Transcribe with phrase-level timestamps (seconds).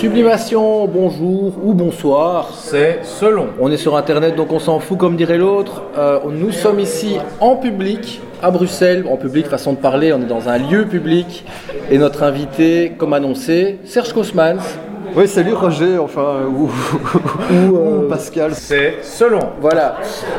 [0.00, 2.48] Sublimation, bonjour ou bonsoir.
[2.54, 3.48] C'est selon.
[3.60, 5.82] On est sur internet donc on s'en fout comme dirait l'autre.
[5.98, 10.26] Euh, nous sommes ici en public à Bruxelles, en public façon de parler, on est
[10.26, 11.44] dans un lieu public
[11.90, 14.62] et notre invité, comme annoncé, Serge Kosmans.
[15.14, 16.70] Oui, salut Roger, enfin, ou,
[17.52, 18.52] ou, euh, Pascal.
[18.54, 19.50] C'est selon.
[19.60, 19.98] Voilà.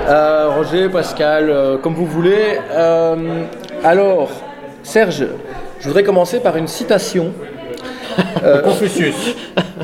[0.10, 2.58] Euh, Roger, Pascal, euh, comme vous voulez.
[2.72, 3.44] Euh,
[3.84, 4.32] alors,
[4.82, 5.28] Serge,
[5.80, 7.32] je voudrais commencer par une citation.
[8.44, 9.36] Euh, Confucius.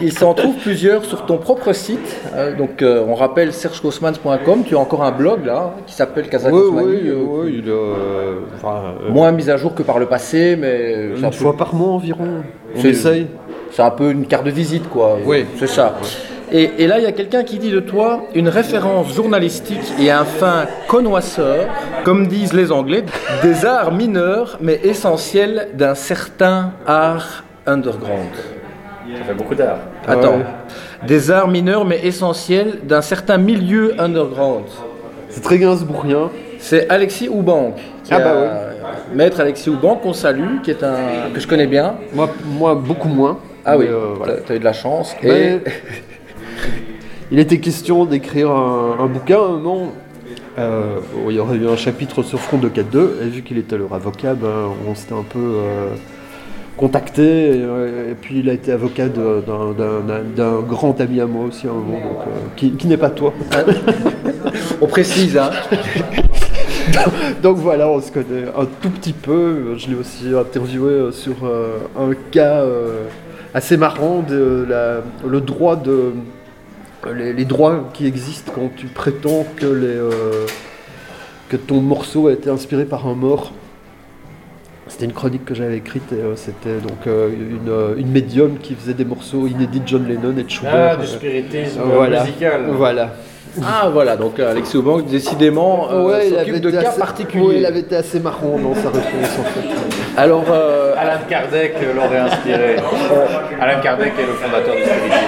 [0.02, 2.16] Il s'en trouve plusieurs sur ton propre site.
[2.36, 4.64] Euh, donc, euh, on rappelle sergecosmans.com.
[4.66, 6.88] Tu as encore un blog là qui s'appelle Oui, Kazakosmani.
[6.88, 7.76] oui, euh, oui, il, euh,
[8.64, 11.74] euh, Moins mis à jour que par le passé, mais un une peu- fois par
[11.74, 12.44] mois environ.
[12.76, 13.28] On C'est- essaye.
[13.72, 15.18] C'est un peu une carte de visite, quoi.
[15.26, 15.46] Oui.
[15.60, 15.96] C'est ça.
[16.52, 20.10] Et, et là, il y a quelqu'un qui dit de toi une référence journalistique et
[20.10, 21.66] un fin connoisseur,
[22.06, 23.04] comme disent les Anglais,
[23.44, 28.30] des arts mineurs mais essentiels d'un certain art underground.
[29.18, 29.78] Ça fait beaucoup d'art.
[30.08, 30.38] Attends.
[30.38, 30.46] Ouais.
[31.08, 34.66] Des arts mineurs mais essentiels d'un certain milieu underground.
[35.30, 36.30] C'est très gainsbourgien.
[36.60, 37.76] C'est Alexis Oubank.
[38.04, 41.68] qui Ah bah a- Maître Alexis Oubank, qu'on salue, qui est un que je connais
[41.68, 41.96] bien.
[42.14, 43.38] Moi, moi beaucoup moins.
[43.64, 44.34] Ah oui, euh, voilà.
[44.46, 45.16] t'as eu de la chance.
[45.24, 45.60] Et-
[47.32, 49.92] il était question d'écrire un, un bouquin, un moment.
[50.58, 53.58] euh, où il y aurait eu un chapitre sur Front de 4.2, et vu qu'il
[53.60, 54.48] était leur avocat, ben,
[54.90, 55.90] on s'était un peu euh,
[56.78, 61.68] contacté, et, euh, et puis il a été avocat d'un- grand ami à moi aussi
[61.68, 63.34] à un moment, donc, euh, qui, qui n'est pas toi.
[64.82, 65.50] On précise, hein.
[67.44, 69.76] Donc voilà, on se connaît un tout petit peu.
[69.78, 71.36] Je l'ai aussi interviewé euh, sur
[72.00, 72.64] un cas
[73.54, 76.12] assez marrant de la- le droit de
[77.16, 79.98] les, les droits qui existent quand tu prétends que les
[81.50, 83.52] que ton morceau a été inspiré par un mort.
[84.90, 88.58] C'était une chronique que j'avais écrite et euh, c'était donc euh, une, euh, une médium
[88.58, 90.92] qui faisait des morceaux inédits de John Lennon et de Schubert.
[90.94, 92.22] Ah, du spiritisme voilà.
[92.22, 92.62] musical.
[92.72, 93.14] Voilà.
[93.66, 97.00] Ah voilà, donc euh, Alexis Oubank, décidément, euh, Ouais, il avait de été cas assez-
[97.00, 97.44] particuliers.
[97.48, 99.68] ouais, il avait été assez marrant dans sa réponse en fait.
[100.16, 102.76] Alors, euh, Alan Kardec l'aurait inspiré.
[103.60, 105.27] Alan Kardec est le fondateur du spiritisme.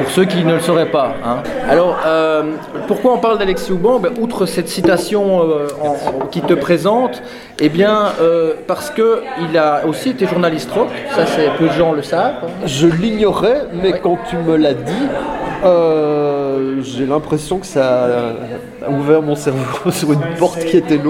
[0.00, 1.14] Pour ceux qui ne le sauraient pas.
[1.24, 1.36] hein.
[1.68, 2.42] Alors, euh,
[2.88, 7.22] pourquoi on parle d'Alexis Oubank Ben, Outre cette citation euh, en- en- qui te présente,
[7.58, 11.92] eh bien, euh, parce qu'il a aussi été journaliste rock, ça c'est peu de gens
[11.92, 12.34] le savent.
[12.64, 15.06] Je l'ignorais, mais quand tu me l'as dit,
[16.50, 18.34] euh, j'ai l'impression que ça
[18.84, 21.00] a ouvert mon cerveau sur une porte qui était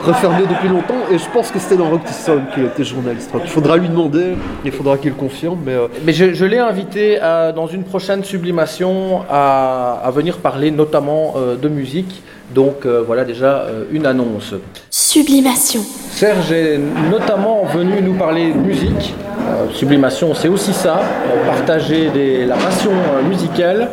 [0.00, 1.00] refermée depuis longtemps.
[1.10, 3.30] Et je pense que c'était dans Rock Tyson qu'il était journaliste.
[3.42, 4.34] Il faudra lui demander,
[4.64, 5.58] il faudra qu'il confirme.
[5.64, 5.88] Mais euh,
[6.34, 7.18] je, l'ai invité
[7.54, 12.22] dans une prochaine sublimation à, à venir parler notamment euh, de musique.
[12.54, 14.54] Donc euh, voilà déjà euh, une annonce.
[14.90, 15.80] Sublimation.
[16.10, 16.78] Serge est
[17.10, 19.14] notamment venu nous parler de musique.
[19.48, 21.00] Euh, sublimation, c'est aussi ça,
[21.46, 22.90] partager des- la passion
[23.28, 23.90] musicale.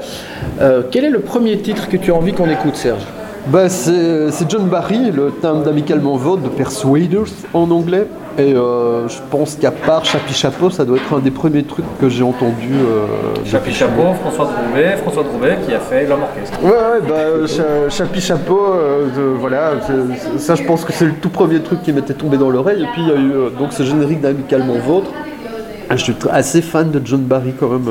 [0.91, 3.01] Quel est le premier titre que tu as envie qu'on écoute, Serge?
[3.51, 8.07] Bah, c'est John Barry, le thème d'Amicalement Vote de Persuaders en anglais.
[8.39, 11.85] Et euh, je pense qu'à part Chapi Chapeau, ça doit être un des premiers trucs
[11.99, 12.69] que j'ai entendu.
[12.71, 13.05] Euh,
[13.45, 16.59] Chapi Chapeau, François Drouvet, François Drouvet qui a fait l'homme orchestre.
[16.63, 19.71] Ouais, ouais, bah, cha- Chapi Chapeau, euh, voilà,
[20.37, 22.83] ça je pense que c'est le tout premier truc qui m'était tombé dans l'oreille.
[22.83, 25.09] Et puis il y a eu donc ce générique d'Amicalement Vôtre.
[25.89, 27.87] Ah, Je suis assez fan de John Barry quand même.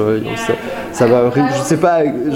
[1.53, 1.77] Je sais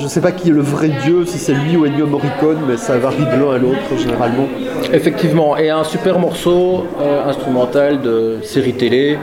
[0.09, 2.98] sais pas qui est le vrai dieu, si c'est lui ou Ennio Morricone, mais ça
[2.98, 4.47] varie de l'un à l'autre généralement.
[4.93, 9.19] Effectivement, et un super morceau euh, instrumental de série télé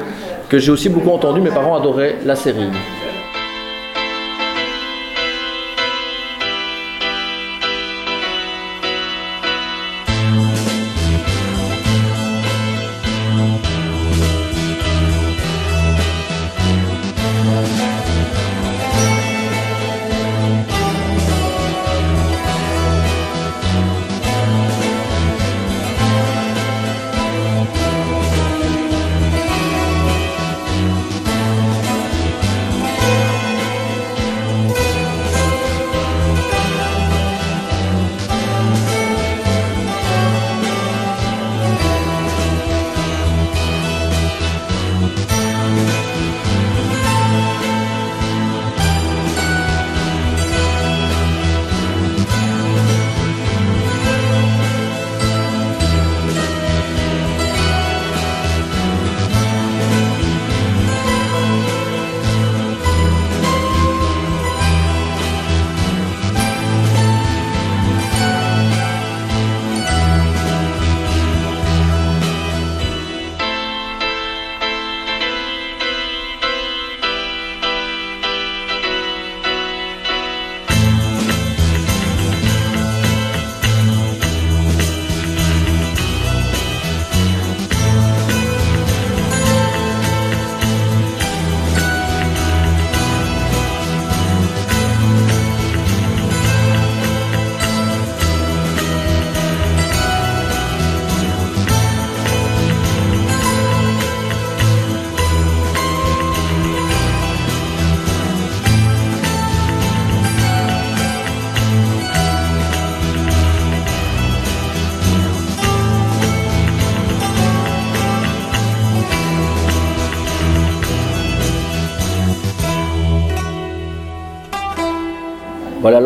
[0.49, 1.39] que j'ai aussi beaucoup entendu.
[1.41, 2.69] Mes parents adoraient la série.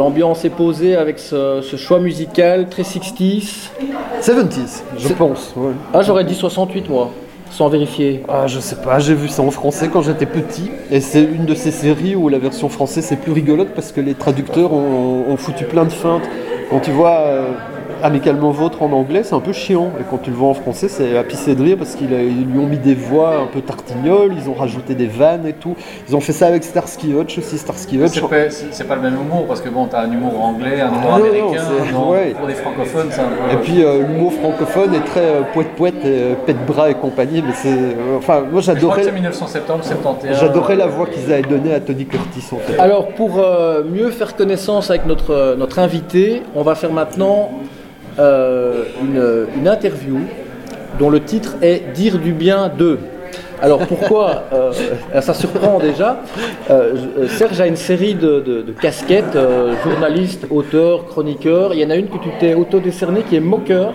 [0.01, 3.69] L'ambiance est posée avec ce, ce choix musical très 60s.
[4.19, 5.53] 70s, je pense.
[5.56, 5.74] ouais.
[5.94, 7.12] Ah, j'aurais dit 68 moi,
[7.51, 8.24] sans vérifier.
[8.27, 10.71] Ah, je sais pas, j'ai vu ça en français quand j'étais petit.
[10.89, 14.01] Et c'est une de ces séries où la version française c'est plus rigolote parce que
[14.01, 16.27] les traducteurs ont, ont foutu plein de feintes.
[16.71, 17.51] Quand tu vois euh,
[18.03, 19.92] Amicalement Vôtre en anglais, c'est un peu chiant.
[20.00, 22.59] Et quand tu le vois en français, c'est à pisser de rire parce qu'ils lui
[22.59, 25.75] ont mis des voix un peu tartignoles, ils ont rajouté des vannes et tout.
[26.09, 27.57] Ils ont fait ça avec Starsky Hutch aussi.
[27.57, 28.13] Starsky Hutch.
[28.13, 28.21] C'est
[28.88, 31.19] pas, pas le même humour parce que bon, t'as un humour anglais, un humour Ah
[31.19, 31.63] non, non, américain.
[31.86, 32.33] c'est- non, ouais.
[32.38, 33.53] Pour des francophones, c'est un peu.
[33.53, 37.42] Et puis euh, l'humour francophone est très euh, poète-poète, et, euh, pète-bras et compagnie.
[37.45, 37.69] Mais c'est.
[37.69, 39.03] euh, enfin, moi je crois que j'adorais.
[39.03, 40.38] c'est 1970, 71.
[40.39, 42.80] J'adorais la voix qu'ils avaient donnée à Tony Curtis en fait.
[42.80, 47.50] Alors pour euh, mieux faire connaissance avec notre, notre invité, on va faire maintenant
[48.19, 50.19] euh, une, une interview
[51.00, 53.00] dont le titre est Dire du bien d'eux.
[53.62, 54.72] Alors pourquoi euh,
[55.22, 56.18] Ça surprend déjà.
[56.72, 61.72] Euh, euh, Serge a une série de, de- de casquettes, euh, journaliste, auteur, chroniqueur.
[61.74, 63.94] Il y en a une que tu t'es auto-décerné qui est moqueur.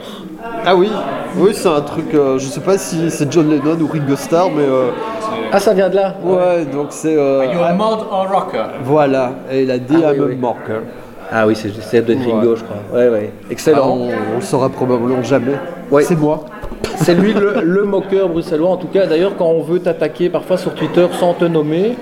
[0.64, 0.88] Ah oui,
[1.36, 4.50] oui c'est un truc, euh, je sais pas si c'est John Lennon ou Ringo Starr,
[4.56, 4.90] mais euh,
[5.52, 7.16] Ah ça vient de là ouais, donc c'est...
[7.16, 8.64] euh, You're a mod or rocker.
[8.84, 10.36] voilà, et il a dit Ah I'm oui, a oui.
[10.36, 10.80] marker.
[11.30, 12.56] Ah oui, c'est c'est de Ringo Ouais.
[12.56, 12.76] je crois.
[12.98, 13.30] Ouais, ouais.
[13.42, 13.88] Ah, Excellent.
[13.96, 15.52] on, on le saura probablement jamais.
[15.90, 16.02] Ouais.
[16.02, 16.44] C'est moi.
[16.98, 18.70] C'est lui le, le moqueur bruxellois.
[18.70, 21.94] En tout cas, d'ailleurs, quand on veut t'attaquer parfois sur Twitter sans te nommer,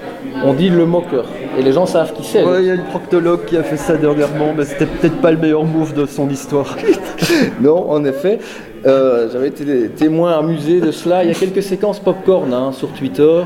[0.44, 1.24] on dit le moqueur.
[1.58, 2.44] Et les gens savent qui c'est.
[2.44, 5.32] Ouais, il y a une proctologue qui a fait ça dernièrement, mais c'était peut-être pas
[5.32, 6.76] le meilleur move de son histoire.
[7.60, 8.38] Non, en effet.
[8.86, 11.24] Euh, J'avais été témoin amusé de cela.
[11.24, 13.40] Il y a quelques séquences popcorn hein, sur Twitter.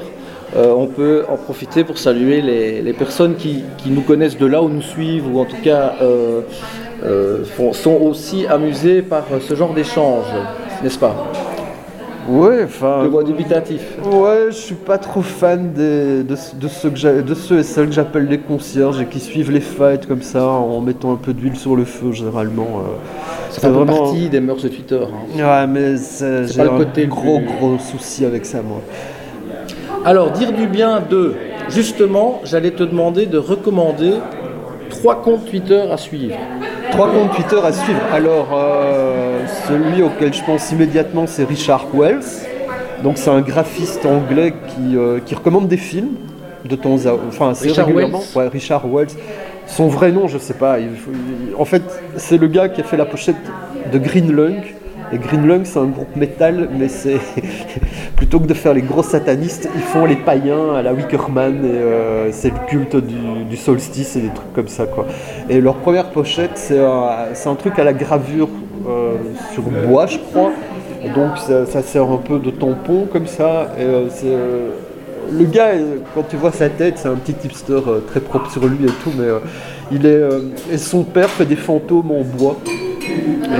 [0.57, 4.47] Euh, on peut en profiter pour saluer les, les personnes qui, qui nous connaissent de
[4.47, 6.41] là ou nous suivent, ou en tout cas euh,
[7.05, 10.25] euh, font- sont aussi amusées par ce genre d'échange,
[10.83, 11.15] n'est-ce pas?
[12.31, 13.03] Ouais, enfin...
[13.05, 13.81] Le voix dubitatif.
[14.05, 17.87] Ouais, je suis pas trop fan des- de, de ceux que de ceux et celles
[17.87, 21.33] que j'appelle les concierges et qui suivent les fights comme ça en mettant un peu
[21.33, 22.83] d'huile sur le feu généralement.
[23.51, 25.01] Ça fait un peu partie des mœurs de Twitter.
[25.03, 25.39] hein.
[25.39, 26.67] Ouais, mais c'est- C'est j'ai un
[27.07, 28.81] gros plus- gros souci avec ça moi.
[30.09, 31.35] Alors, dire du bien de.
[31.69, 34.15] Justement, j'allais te demander de recommander
[34.89, 36.35] trois comptes Twitter à suivre.
[36.93, 38.01] Trois comptes Twitter à suivre.
[38.11, 42.25] Alors, euh, celui auquel je pense immédiatement, c'est Richard Wells.
[43.03, 46.15] Donc, c'est un graphiste anglais qui, euh, qui recommande des films
[46.65, 48.21] de temps à enfin assez Richard régulièrement.
[48.35, 49.11] Wells Ouais, Richard Wells.
[49.67, 50.79] Son vrai nom, je sais pas.
[50.81, 51.83] il faut- il- en fait,
[52.17, 53.37] c'est le gars qui a fait la pochette
[53.93, 54.63] de Green Lung.
[55.13, 57.19] Et Green Lung, c'est un groupe métal, mais c'est
[58.17, 61.69] plutôt que de faire les gros satanistes, ils font les païens à la Wickerman et
[61.69, 65.07] euh, c'est le culte du, solstice et des trucs comme ça quoi.
[65.49, 68.49] Et leur première pochette, c'est un, truc à la gravure
[68.87, 69.15] euh,
[69.53, 70.53] sur bois, je crois.
[71.15, 73.69] Donc ça, sert un peu de tampon comme ça.
[73.79, 74.09] Euh,
[75.33, 75.73] le gars,
[76.15, 79.13] quand tu vois sa tête, c'est un petit hipster très propre sur lui et tout,
[79.17, 79.27] mais
[79.91, 80.21] il est
[80.71, 82.57] et son père fait des fantômes en bois.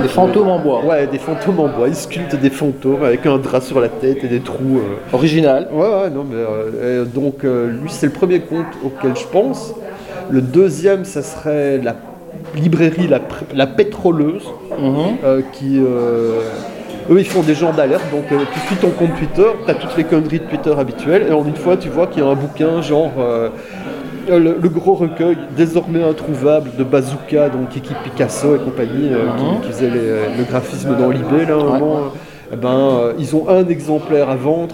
[0.01, 0.83] Des fantômes en bois.
[0.85, 1.87] Ouais, des fantômes en bois.
[1.87, 4.77] Il sculpte des fantômes avec un drap sur la tête et des trous.
[4.77, 5.15] euh.
[5.15, 5.67] Original.
[5.71, 9.25] Ouais, ouais, non, mais euh, et donc euh, lui, c'est le premier compte auquel je
[9.25, 9.73] pense.
[10.29, 11.95] Le deuxième, ça serait la
[12.55, 14.43] librairie La, Pr- La Pétroleuse,
[14.79, 14.95] Mhm.
[15.25, 15.79] euh, qui.
[15.79, 16.39] euh,
[17.11, 19.73] eux, ils font des genres d'alerte, donc euh, tu suis ton compte Twitter, tu as
[19.73, 22.29] toutes les conneries de Twitter habituelles, et en une fois, tu vois qu'il y a
[22.29, 23.11] un bouquin, genre.
[23.19, 23.49] euh,
[24.27, 29.67] le, le gros recueil, désormais introuvable, de Bazooka, donc Kiki Picasso et compagnie, euh, qui,
[29.67, 31.99] qui faisait les- le graphisme dans l'IB, là, un moment.
[32.51, 34.73] eh ben, euh, ils ont un exemplaire à vendre,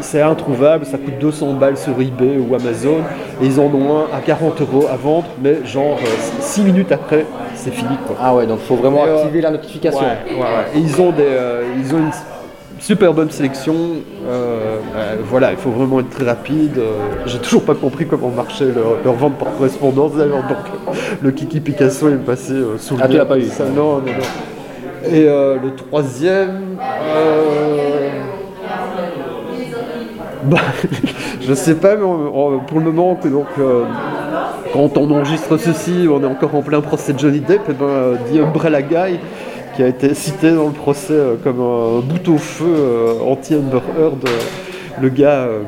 [0.00, 2.98] c'est introuvable, ça coûte 200 balles sur eBay ou Amazon,
[3.42, 5.98] et ils en ont un à 40 euros à vendre, mais genre
[6.40, 8.16] 6 minutes après, c'est fini quoi.
[8.20, 10.00] Ah ouais, donc il faut vraiment Et, euh, activer la notification.
[10.00, 10.76] Ouais, ouais, ouais.
[10.76, 12.10] Et ils ont, des, euh, ils ont une
[12.80, 13.74] super bonne sélection.
[14.28, 16.78] euh, euh, voilà, il faut vraiment être très rapide.
[16.78, 16.90] euh,
[17.26, 20.12] J'ai toujours pas compris comment marchait leur, leur vente par correspondance.
[20.14, 23.18] D'ailleurs, donc le Kiki Picasso est passé sous le Ah, tu nez.
[23.18, 23.44] l'as pas eu.
[23.44, 25.10] Ça, Non, non, non.
[25.12, 26.76] Et le troisième.
[30.44, 30.56] bah,
[31.40, 33.46] je sais pas, mais on- on- pour le moment, donc,
[34.72, 38.16] quand on enregistre ceci, on est encore en plein procès de Johnny Depp, et ben,
[38.32, 39.18] The Umbrella Guy,
[39.80, 43.80] qui a été cité dans le procès euh, comme un bout au feu euh, anti-Amber
[43.98, 45.60] Heard, euh, le gars, euh,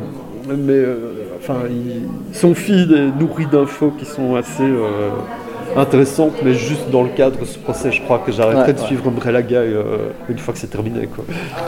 [0.49, 0.97] mais euh,
[1.41, 2.03] enfin, il-
[2.37, 5.09] son feed est nourri d'infos qui sont assez euh,
[5.79, 8.81] intéressantes, mais juste dans le cadre de ce procès, je crois que j'arrêterai Ouais, de
[8.81, 8.87] ouais.
[8.87, 9.83] suivre Umbrella Guy euh,
[10.29, 11.07] une fois que c'est terminé.
[11.07, 11.25] Quoi.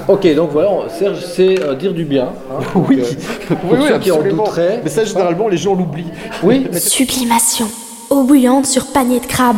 [0.08, 2.24] Ok, donc voilà, Serge sait euh, dire du bien.
[2.50, 2.58] hein.
[2.74, 4.82] Donc, Oui, euh, pour ceux qui en douteraient.
[4.84, 6.12] Mais ça, généralement, les gens l'oublient.
[6.42, 7.68] Oui, mais Sublimation.
[8.10, 9.56] Eau bouillante sur panier de crabe.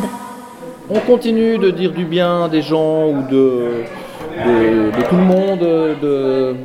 [0.91, 3.85] On continue de dire du bien des gens ou de,
[5.09, 5.61] tout le monde,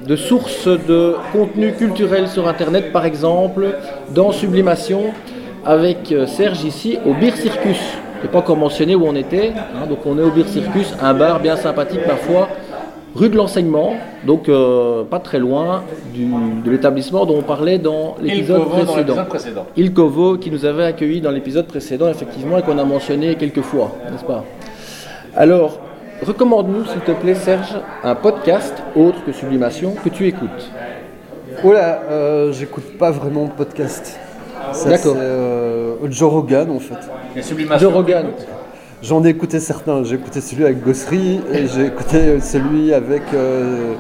[0.07, 3.75] de, sources de contenu culturel sur Internet, par exemple,
[4.13, 5.13] dans Sublimation.
[5.63, 7.79] avec Serge ici au Beer Circus.
[8.17, 10.93] Je n'ai pas encore mentionné où on était, hein, donc on est au Beer Circus,
[11.01, 12.49] un bar bien sympathique parfois,
[13.15, 13.93] rue de l'enseignement,
[14.25, 16.25] donc euh, pas très loin du-
[16.63, 19.25] de l'établissement dont on parlait dans Il l'épisode précédent.
[19.27, 19.65] précédent.
[19.75, 23.61] Il Kovo qui nous avait accueillis dans l'épisode précédent, effectivement, et qu'on a mentionné quelques
[23.61, 24.43] fois, n'est-ce pas?
[25.35, 25.79] Alors,
[26.25, 30.69] recommande-nous, s'il te plaît, Serge, un podcast autre que Sublimation que tu écoutes.
[31.63, 34.17] Oula, euh, j'écoute pas vraiment de podcast.
[34.85, 35.15] D'accord.
[35.15, 36.95] c'est, euh, Joe Rogan en fait.
[37.35, 37.89] Et Sublimation.
[37.89, 38.25] Joe Rogan.
[39.03, 40.03] J'en ai écouté certains.
[40.03, 43.93] J'ai écouté celui avec Gossery et j'ai écouté celui avec euh,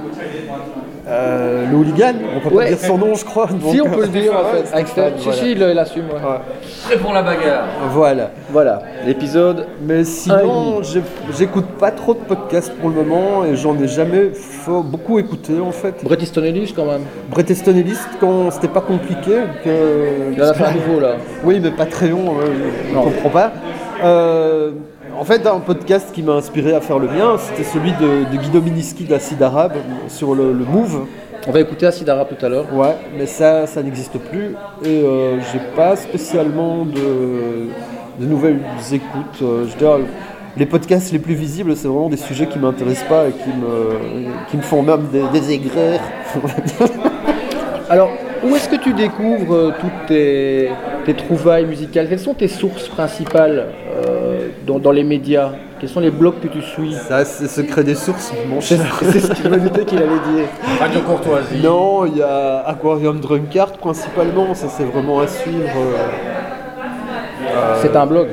[1.07, 2.13] euh, le hooligan.
[2.35, 2.63] On peut Ouais.
[2.65, 3.47] pas dire son nom, je crois.
[3.71, 4.71] Si on peut le dire, en fait.
[4.71, 5.39] Avec Stéphane, si, voilà.
[5.39, 6.03] si, il il assume.
[6.05, 6.37] ouais.
[6.85, 7.65] Prêt pour la bagarre.
[7.89, 8.29] Voilà.
[8.51, 9.65] Voilà, l'épisode.
[9.83, 10.99] Mais sinon, Ah,
[11.35, 14.31] j'écoute pas trop de podcasts pour le moment et j'en ai jamais
[14.67, 15.95] beaucoup écouté en fait.
[16.03, 17.01] Bret Easton Ellis, quand même.
[17.31, 19.31] Bret Easton Ellis, quand c'était pas compliqué,
[19.63, 20.31] que...
[20.33, 21.13] Il en a fait un nouveau, là.
[21.43, 22.45] Oui, mais pas très long, euh,
[22.91, 23.51] je ne comprends pas.
[24.03, 24.71] Euh,
[25.21, 28.41] en fait, un podcast qui m'a inspiré à faire le mien, c'était celui de, de
[28.41, 29.75] Guido Miniski de la Cide Arabe
[30.07, 31.05] sur le, le Move.
[31.47, 32.65] On va écouter Asidara tout à l'heure.
[32.73, 34.55] Ouais, mais ça, ça n'existe plus.
[34.83, 37.67] Et euh, j'ai pas spécialement de,
[38.19, 38.61] de nouvelles
[38.91, 39.43] écoutes.
[39.43, 39.99] Euh, je dire,
[40.57, 44.49] les podcasts les plus visibles, c'est vraiment des sujets qui m'intéressent pas et qui me,
[44.49, 45.99] qui me font même des, des aigreurs.
[47.91, 48.09] Alors,
[48.43, 50.71] où est-ce que tu découvres euh, toutes tes,
[51.05, 52.07] tes trouvailles musicales?
[52.09, 53.67] Quelles sont tes sources principales
[54.07, 54.20] euh,
[54.65, 57.95] dans, dans les médias Quels sont les blogs que tu suis ça, c'est secret des
[57.95, 58.99] sources, mon C'est cher.
[59.01, 60.47] c'est ce qu'il m'a douté qu'il allait dire.
[60.79, 61.61] Radio Courtoisie.
[61.63, 65.69] Non, il y a Aquarium Drunkard principalement, ça c'est vraiment à suivre.
[67.53, 68.27] euh, C'est un blog,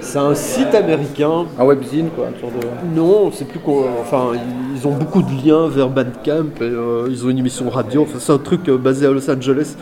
[0.00, 1.46] C'est un site américain.
[1.58, 2.66] un webzine, quoi, une sorte de...
[3.00, 3.86] Non, c'est plus quoi.
[4.00, 4.32] Enfin,
[4.74, 8.02] ils ont beaucoup de liens vers Bandcamp et euh, ils ont une émission radio.
[8.02, 9.76] Enfin, c'est un truc euh, basé à Los Angeles.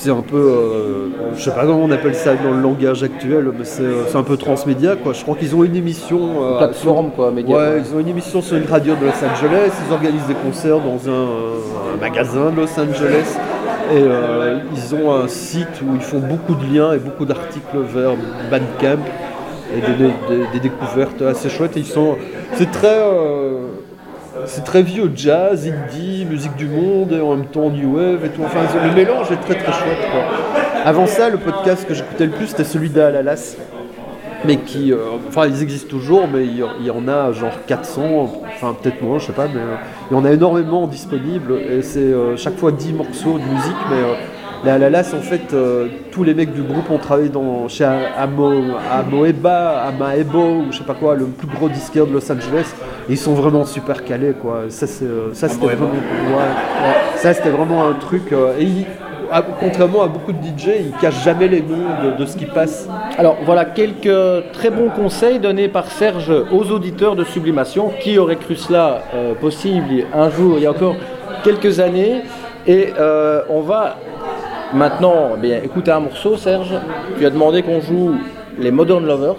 [0.00, 3.50] C'est un peu, euh, je sais pas comment on appelle ça dans le langage actuel,
[3.58, 5.12] mais c'est euh, un peu transmédia quoi.
[5.12, 6.40] Je crois qu'ils ont une émission.
[6.40, 7.56] euh, plateforme, quoi, média.
[7.56, 7.78] Ouais, quoi.
[7.84, 11.10] ils ont une émission sur une radio de Los Angeles, ils organisent des concerts dans
[11.10, 11.26] un,
[11.94, 13.36] un magasin de Los Angeles
[13.92, 17.78] et euh, ils ont un site où ils font beaucoup de liens et beaucoup d'articles
[17.92, 18.12] vers
[18.52, 19.02] Bandcamp
[19.76, 19.96] et des,
[20.36, 21.76] des- des découvertes assez chouettes.
[21.76, 22.16] Et ils sont,
[22.54, 23.62] c'est très, euh,
[24.46, 28.28] c'est très vieux jazz, indie, musique du monde et en même temps new wave et
[28.30, 28.42] tout.
[28.44, 29.98] Enfin, le mélange est très très chouette.
[30.84, 33.56] Avant ça, le podcast que j'écoutais le plus, c'était celui d'Alalas
[34.44, 37.52] mais qui, euh, enfin ils existent toujours, mais il y, il y en a genre
[37.66, 39.76] 400, enfin peut-être moins, je sais pas, mais euh,
[40.10, 43.76] il y en a énormément disponibles et c'est euh, chaque fois 10 morceaux de musique,
[43.90, 43.96] mais
[44.64, 47.84] euh, la Lalas en fait, euh, tous les mecs du groupe ont travaillé dans, chez
[47.84, 48.52] Amo,
[48.92, 52.74] Amoeba, Amaebo ou je sais pas quoi, le plus gros disquaire de Los Angeles,
[53.08, 54.62] et ils sont vraiment super calés quoi.
[54.68, 56.94] Ça euh, ça c'était vraiment, ouais, ouais.
[57.16, 58.32] ça c'était vraiment un truc.
[58.32, 58.86] euh, et ils-
[59.30, 62.46] à- contrairement à beaucoup de DJ, ils cachent jamais les noms de, de ce qui
[62.46, 62.88] passe.
[63.18, 64.08] Alors voilà quelques
[64.54, 67.92] très bons conseils donnés par Serge aux auditeurs de Sublimation.
[68.00, 70.96] Qui aurait cru cela euh, possible un jour, il y a encore
[71.44, 72.22] quelques années
[72.66, 73.96] Et euh, on va
[74.74, 76.72] maintenant eh bien, écouter un morceau, Serge.
[77.18, 78.14] Tu as demandé qu'on joue
[78.58, 79.36] les Modern Lovers.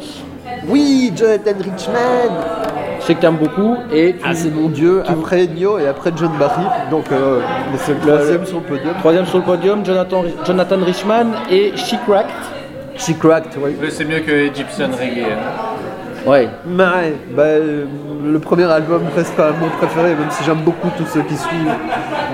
[0.68, 2.32] Oui, Jonathan Richman
[3.00, 3.76] Je sais que tu aimes beaucoup.
[3.94, 7.40] Et tu- Ah, c'est mon dieu, après Ennio et après John Barry, donc euh,
[7.72, 8.94] mais c'est le troisième sur le podium.
[9.00, 12.30] troisième sur le podium, Jonathan, Jonathan Richman et She Cracked.
[12.98, 13.76] She Cracked, oui.
[13.82, 15.24] Oui, c'est mieux que Egyptian Reggae.
[15.32, 16.30] hein.
[16.30, 16.50] Ouais.
[16.66, 17.86] Mais, ouais, bah, euh,
[18.26, 21.38] le premier album reste quand même mon préféré, même si j'aime beaucoup tous ceux qui
[21.38, 21.72] suivent.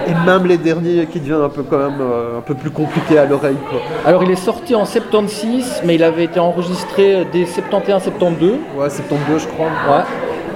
[0.07, 3.17] Et même les derniers qui deviennent un peu quand même euh, un peu plus compliqués
[3.17, 3.57] à l'oreille.
[3.69, 3.79] quoi.
[4.05, 8.51] Alors il est sorti en 76, mais il avait été enregistré dès 71-72.
[8.77, 9.65] Ouais, 72 je crois.
[9.67, 10.03] Ouais.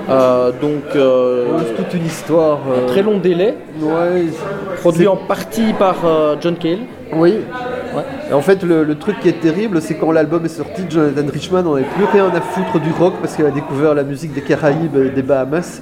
[0.10, 2.60] Euh, donc euh, C'est toute une histoire.
[2.72, 4.26] euh, très long délai, Ouais,
[4.82, 5.96] produit en partie par
[6.42, 6.80] John Cale.
[7.14, 7.38] Oui.
[7.96, 8.04] Ouais.
[8.30, 11.24] Et en fait, le, le truc qui est terrible, c'est quand l'album est sorti, Jonathan
[11.32, 14.32] Richman n'en avait plus rien à foutre du rock parce qu'il a découvert la musique
[14.34, 15.82] des Caraïbes et des Bahamas.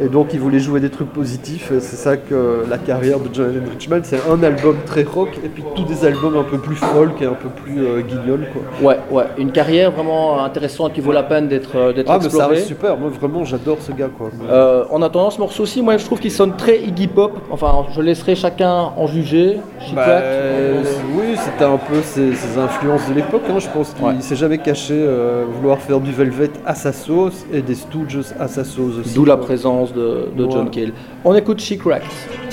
[0.00, 1.72] Et donc, il voulait jouer des trucs positifs.
[1.80, 5.62] C'est ça que la carrière de Jonathan Richman, c'est un album très rock et puis
[5.76, 8.62] tous des albums un peu plus folk et un peu plus euh, guignols, quoi.
[8.90, 12.28] Ouais, ouais, une carrière vraiment intéressante qui vaut la peine d'être euh, d'être Ah, mais
[12.28, 12.96] ça reste super.
[12.96, 14.30] Moi, vraiment, j'adore ce gars, quoi.
[14.50, 17.32] Euh, en attendant ce morceau aussi, moi je trouve qu'il sonne très Iggy Pop.
[17.50, 19.58] Enfin, je laisserai chacun en juger.
[19.94, 20.82] Bah, euh,
[21.16, 23.42] oui, c'était un peu ses, ses influences de l'époque.
[23.48, 23.58] hein.
[23.58, 24.14] Je pense qu'il Ouais.
[24.20, 28.48] s'est jamais caché euh, vouloir faire du Velvet à sa sauce et des Stooges à
[28.48, 29.14] sa sauce aussi.
[29.14, 29.46] D'où la quoi.
[29.92, 30.70] De, de John.
[30.70, 30.92] Cale.
[31.24, 32.43] On écoute She Cracked.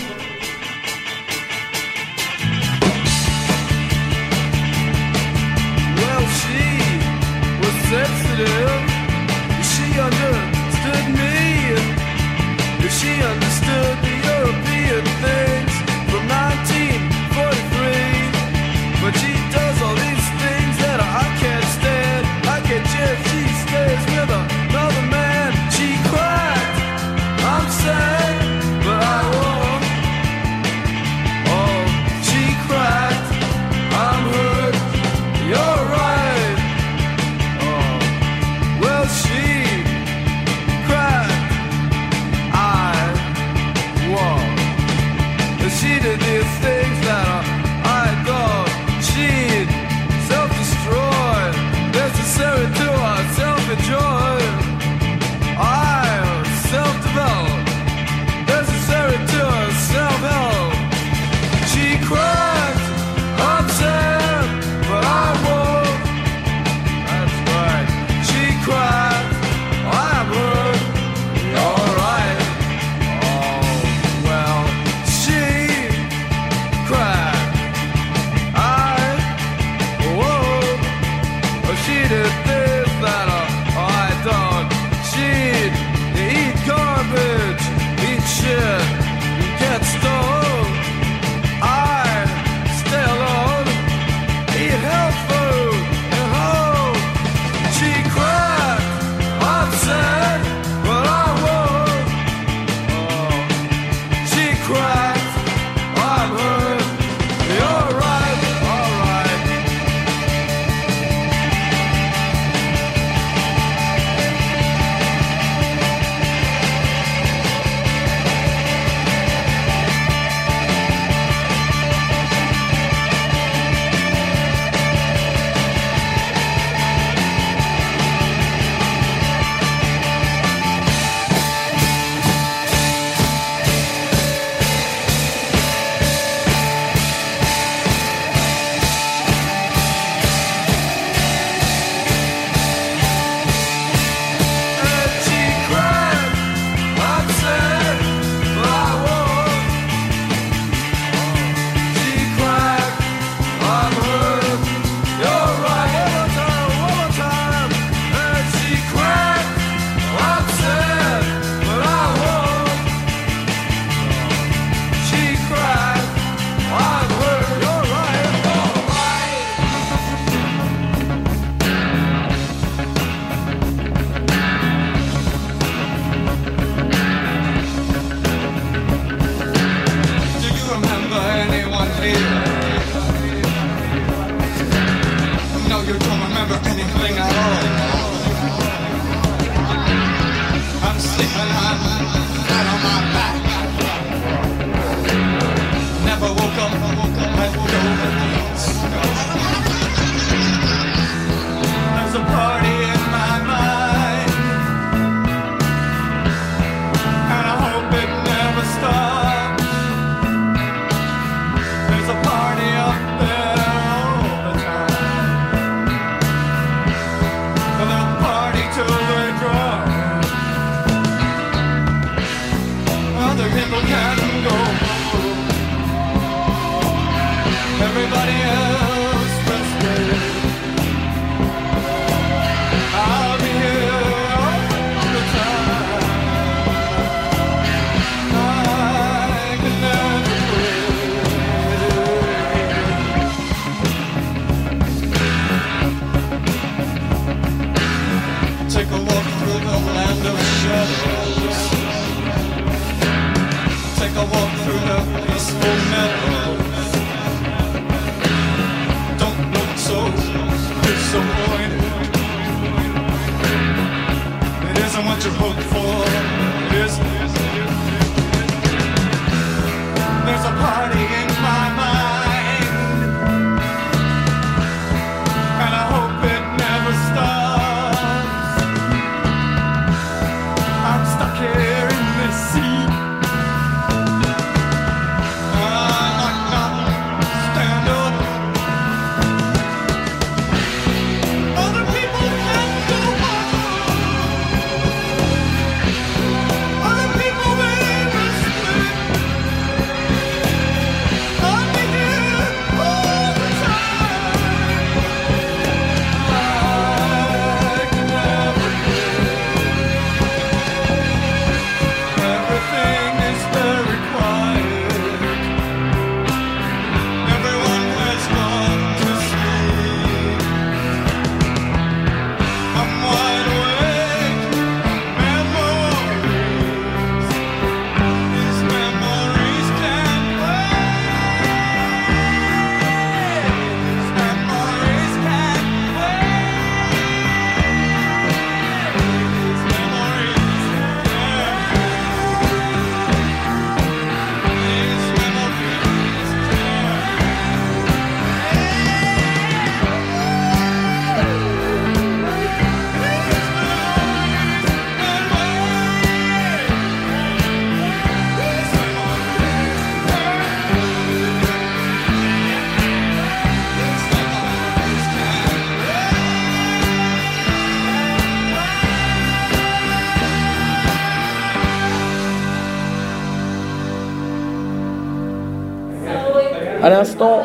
[265.11, 266.20] What you hoped for.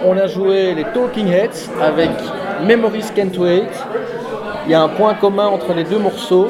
[0.07, 2.11] On a joué les Talking Heads avec
[2.65, 3.65] Memories Can't Wait.
[4.67, 6.49] Il y a un point commun entre les deux morceaux,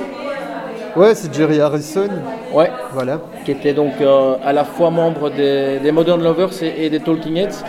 [0.96, 2.08] Ouais, c'est Jerry Harrison.
[2.54, 3.20] ouais, Voilà.
[3.44, 7.00] qui était donc euh, à la fois membre des, des Modern Lovers et, et des
[7.00, 7.62] Talking Heads.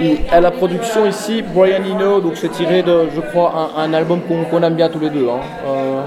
[0.00, 3.92] Et à la production ici, Brian Eno, donc c'est tiré de, je crois, un, un
[3.92, 5.26] album qu'on qu'on aime bien tous les deux.
[5.28, 5.40] Hein.
[5.66, 6.00] Euh,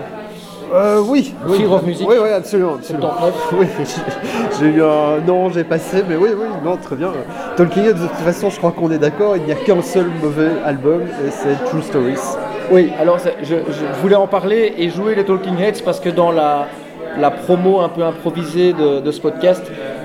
[0.73, 1.57] Euh, oui, oui.
[1.59, 2.07] Fear of Music.
[2.09, 2.75] Oui, oui, absolument.
[2.75, 3.11] absolument.
[3.19, 3.53] 79.
[3.59, 3.67] Oui,
[4.59, 7.11] j'ai- eu un non, j'ai passé, mais oui, oui, non, très bien.
[7.55, 10.07] Talking Heads, de toute façon, je crois qu'on est d'accord, il n'y a qu'un seul
[10.21, 12.19] mauvais album, et c'est True Stories.
[12.71, 16.09] Oui, alors c'est- je, je voulais en parler et jouer les Talking Heads parce que
[16.09, 16.65] dans la,
[17.17, 19.63] la promo un peu improvisée de, de ce podcast,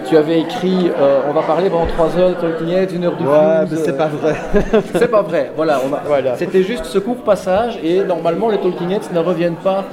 [0.09, 3.17] tu avais écrit euh, on va parler pendant 3 heures de Talking Heads, 1 heure
[3.17, 4.35] du Ouais, mais c'est euh, pas vrai.
[4.95, 5.81] C'est pas vrai, voilà.
[5.89, 6.37] on a- Voilà.
[6.37, 9.85] C'était juste ce court passage et normalement les Talking Heads ne reviennent pas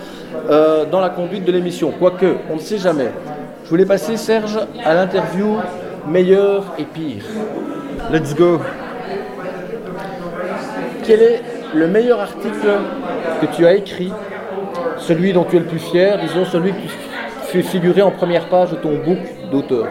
[0.49, 1.91] euh, dans la conduite de l'émission.
[1.97, 3.11] Quoique, on ne sait jamais.
[3.63, 5.57] Je voulais passer, Serge, à l'interview
[6.07, 7.23] meilleur et pire.
[8.11, 8.59] Let's go.
[11.03, 11.41] Quel est
[11.73, 12.67] le meilleur article
[13.41, 14.11] que tu as écrit?
[14.97, 16.89] Celui dont tu es le plus fier, disons celui que tu
[17.43, 19.17] fais figurer en première page de ton book
[19.51, 19.87] d'auteur,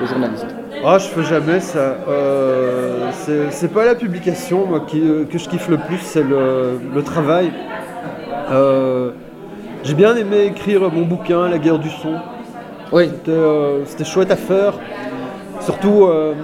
[0.00, 0.46] de journaliste.
[0.84, 1.96] Ah, je fais jamais ça.
[2.08, 3.10] Euh,
[3.50, 7.02] c'est pas la publication moi, qui, euh, que je kiffe le plus, c'est le, le
[7.02, 7.52] travail.
[8.50, 9.10] Euh,
[9.82, 12.14] J'ai bien aimé écrire mon bouquin, La guerre du son.
[12.92, 14.74] Oui, C'était euh, c'était chouette à faire.
[15.60, 16.34] Surtout euh,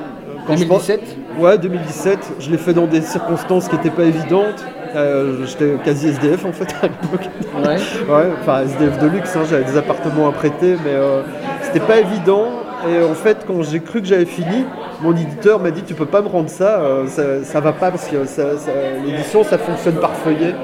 [0.46, 2.18] quand je pense- 2017 Ouais, 2017.
[2.38, 4.64] Je l'ai fait dans des circonstances qui n'étaient pas évidentes.
[4.94, 7.28] Euh, J'étais quasi SDF en fait à l'époque.
[7.56, 7.76] Ouais.
[8.14, 11.22] Ouais, enfin SDF de luxe, hein, j'avais des appartements à prêter, mais euh,
[11.62, 12.46] c'était pas évident.
[12.88, 14.64] Et en fait, quand j'ai cru que j'avais fini,
[15.02, 18.06] mon éditeur m'a dit Tu peux pas me rendre ça, ça, ça va pas parce
[18.08, 18.70] que ça- ça-
[19.04, 20.54] l'édition ça fonctionne par feuillet.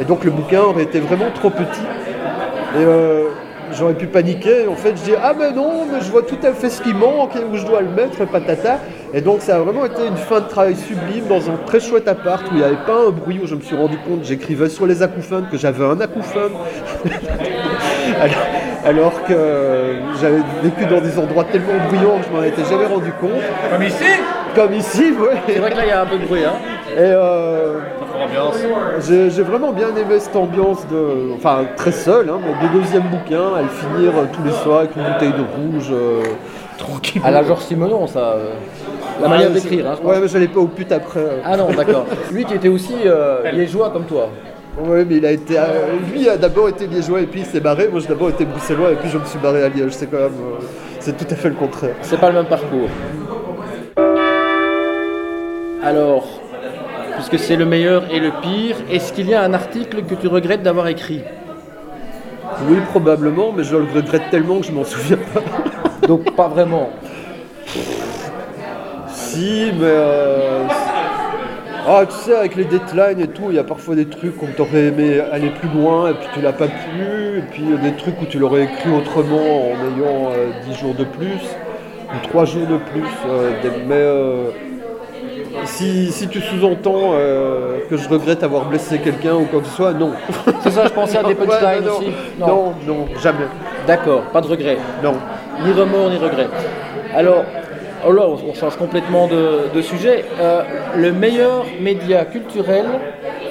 [0.00, 1.80] Et donc le bouquin aurait été vraiment trop petit.
[2.76, 3.28] Et euh,
[3.72, 4.66] j'aurais pu paniquer.
[4.68, 6.94] En fait, je dis Ah, mais non, mais je vois tout à fait ce qui
[6.94, 8.78] manque et où je dois le mettre, et patata.
[9.12, 12.06] Et donc, ça a vraiment été une fin de travail sublime dans un très chouette
[12.06, 14.68] appart où il n'y avait pas un bruit, où je me suis rendu compte, j'écrivais
[14.68, 16.52] sur les acouphènes que j'avais un acouphène.
[18.20, 18.46] alors,
[18.84, 23.12] alors que j'avais vécu dans des endroits tellement bruyants que je m'en étais jamais rendu
[23.20, 23.30] compte.
[23.70, 24.04] Comme ici
[24.54, 25.36] Comme ici, oui.
[25.48, 26.44] C'est vrai que là il y a un peu de bruit.
[26.44, 26.54] Hein.
[26.92, 27.78] Et euh,
[28.30, 28.56] Ambiance.
[29.08, 31.32] j'ai j'ai vraiment bien aimé cette ambiance de.
[31.36, 34.80] Enfin, très seul, hein, mais de deuxième bouquin, à le finir euh, tous les soirs
[34.80, 36.22] avec une bouteille de rouge, euh,
[36.78, 37.22] tranquille.
[37.24, 38.18] À la Georges Simenon, ça.
[38.36, 38.50] euh.
[39.22, 40.10] La manière Ah, d'écrire, hein, je pense.
[40.10, 41.20] Ouais, mais j'allais pas au pute après.
[41.20, 41.40] euh.
[41.44, 42.06] Ah non, d'accord.
[42.32, 44.28] Lui qui était aussi euh, liégeois comme toi.
[44.82, 45.58] Ouais, mais il a été.
[45.58, 45.62] euh,
[46.10, 47.88] lui a d'abord été liégeois et puis il s'est barré.
[47.90, 49.90] Moi, j'ai d'abord été bruxellois et puis je me suis barré à Liège.
[49.92, 50.26] C'est quand même.
[50.26, 50.64] euh,
[51.00, 51.94] c'est tout à fait le contraire.
[52.02, 52.88] C'est pas le même parcours.
[55.82, 56.24] Alors,
[57.20, 60.26] puisque c'est le meilleur et le pire, est-ce qu'il y a un article que tu
[60.26, 61.22] regrettes d'avoir écrit?
[62.58, 65.42] Oui, probablement, mais je le regrette tellement que je m'en souviens pas.
[66.06, 66.88] Donc pas vraiment.
[69.06, 69.84] Si, mais.
[69.84, 70.66] euh,
[71.86, 74.46] Ah, tu sais, avec les deadlines et tout, il y a parfois des trucs où
[74.56, 77.74] t'aurais aimé aller plus loin et puis tu l'as pas pu, et puis il y
[77.74, 81.58] a des trucs où tu l'aurais écrit autrement en ayant euh, 10 jours de plus,
[82.12, 83.22] ou 3 jours de plus.
[83.26, 83.52] euh,
[83.86, 84.50] Mais euh,
[85.64, 89.74] si, si tu sous-entends euh, que je regrette avoir blessé quelqu'un ou quoi que ce
[89.76, 90.12] soit, non.
[90.62, 92.10] C'est ça, je pensais à des Ouais, punchlines non, aussi.
[92.38, 93.46] non, non, jamais.
[93.86, 94.78] D'accord, pas de regret.
[95.02, 95.14] Non.
[95.64, 96.48] Ni remords, ni regrets.
[97.14, 97.44] Alors,
[98.06, 100.24] oh là, on change complètement de, de sujet.
[100.40, 100.62] Euh,
[100.96, 102.84] le meilleur média culturel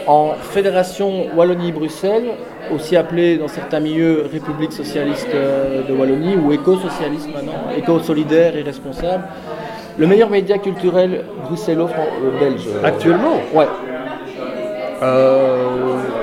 [0.08, 2.32] en Fédération Wallonie-Bruxelles,
[2.74, 8.62] aussi appelé dans certains milieux République socialiste euh, de Wallonie ou éco-socialiste maintenant, éco-solidaire et
[8.64, 9.24] responsable.
[9.98, 12.68] Le meilleur média culturel bruxello-belge.
[12.84, 13.68] Actuellement Ouais,
[15.02, 15.68] euh,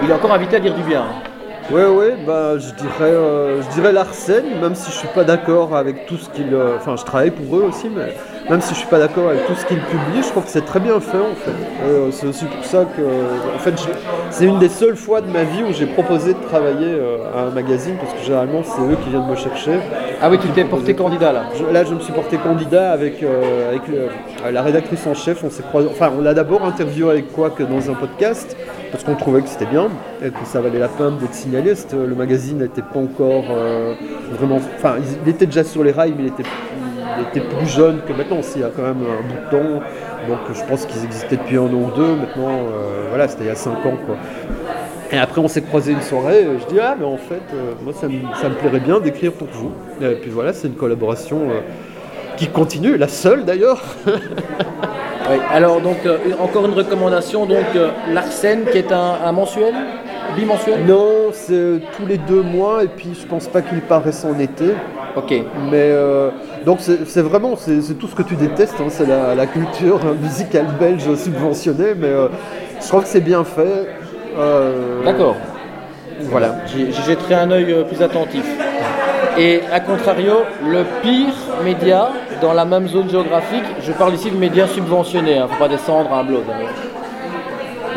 [0.02, 1.04] il est encore invité à dire du bien.
[1.72, 5.74] Ouais, ouais, bah, je dirais, euh, je dirais Larsen, même si je suis pas d'accord
[5.76, 6.54] avec tout ce qu'il.
[6.54, 8.14] euh, Enfin, je travaille pour eux aussi, mais
[8.48, 10.64] même si je suis pas d'accord avec tout ce qu'ils publient, je trouve que c'est
[10.64, 11.50] très bien fait en fait.
[11.84, 13.02] Euh, c'est aussi pour ça que,
[13.54, 13.74] en fait,
[14.30, 17.00] c'est une des seules fois de ma vie où j'ai proposé de travailler
[17.36, 19.72] à un magazine, parce que généralement c'est eux qui viennent me chercher.
[20.22, 21.42] Ah oui, tu t'es porté candidat là.
[21.58, 23.24] Je- là, je me suis porté candidat avec,
[23.68, 23.82] avec
[24.52, 25.42] la rédactrice en chef.
[25.42, 25.88] On s'est croisé.
[25.90, 28.56] Enfin, on l'a d'abord interviewé avec quoi que dans un podcast,
[28.92, 29.88] parce qu'on trouvait que c'était bien
[30.24, 31.34] et que ça valait la peine d'être
[31.74, 33.94] C'était- Le magazine n'était pas encore euh,
[34.32, 34.56] vraiment.
[34.76, 36.42] Enfin, il, il était déjà sur les rails, mais il était,
[37.34, 38.42] il plus jeune que maintenant.
[38.42, 39.82] S'il y a quand même un bout de temps.
[40.28, 42.14] Donc, je pense qu'ils existaient depuis un an ou deux.
[42.16, 44.16] Maintenant, euh, voilà, c'était il y a cinq ans, quoi.
[45.12, 46.44] Et après, on s'est croisé une soirée.
[46.44, 48.98] euh, Je dis ah, mais en fait, euh, moi, ça me, ça me plairait bien
[48.98, 49.70] d'écrire pour vous.
[50.04, 51.60] Et puis voilà, c'est une collaboration euh,
[52.36, 53.82] qui continue, la seule d'ailleurs.
[55.28, 57.88] Oui, alors donc euh, encore une recommandation, donc euh,
[58.70, 59.74] qui est un mensuel,
[60.34, 60.84] bimensuel?
[60.86, 62.84] Non, c'est tous les deux mois.
[62.84, 64.74] Et puis, je pense pas qu'il paraisse en été.
[65.16, 65.30] Ok.
[65.70, 66.30] Mais euh,
[66.64, 68.76] donc, c'est vraiment, c'est tout ce que tu détestes.
[68.80, 71.94] hein, c'est la, la culture musicale belge subventionnée.
[71.98, 72.28] Mais euh,
[72.80, 73.88] je trouve que c'est bien fait.
[74.38, 75.36] Euh, D'accord.
[76.30, 76.56] Voilà.
[76.66, 78.44] J'y jetterai un œil plus attentif.
[79.38, 80.32] Et à contrario,
[80.66, 82.08] le pire média
[82.40, 86.10] dans la même zone géographique, je parle ici de médias subventionnés, ne faut pas descendre
[86.12, 86.40] à un blog.
[86.50, 86.64] hein.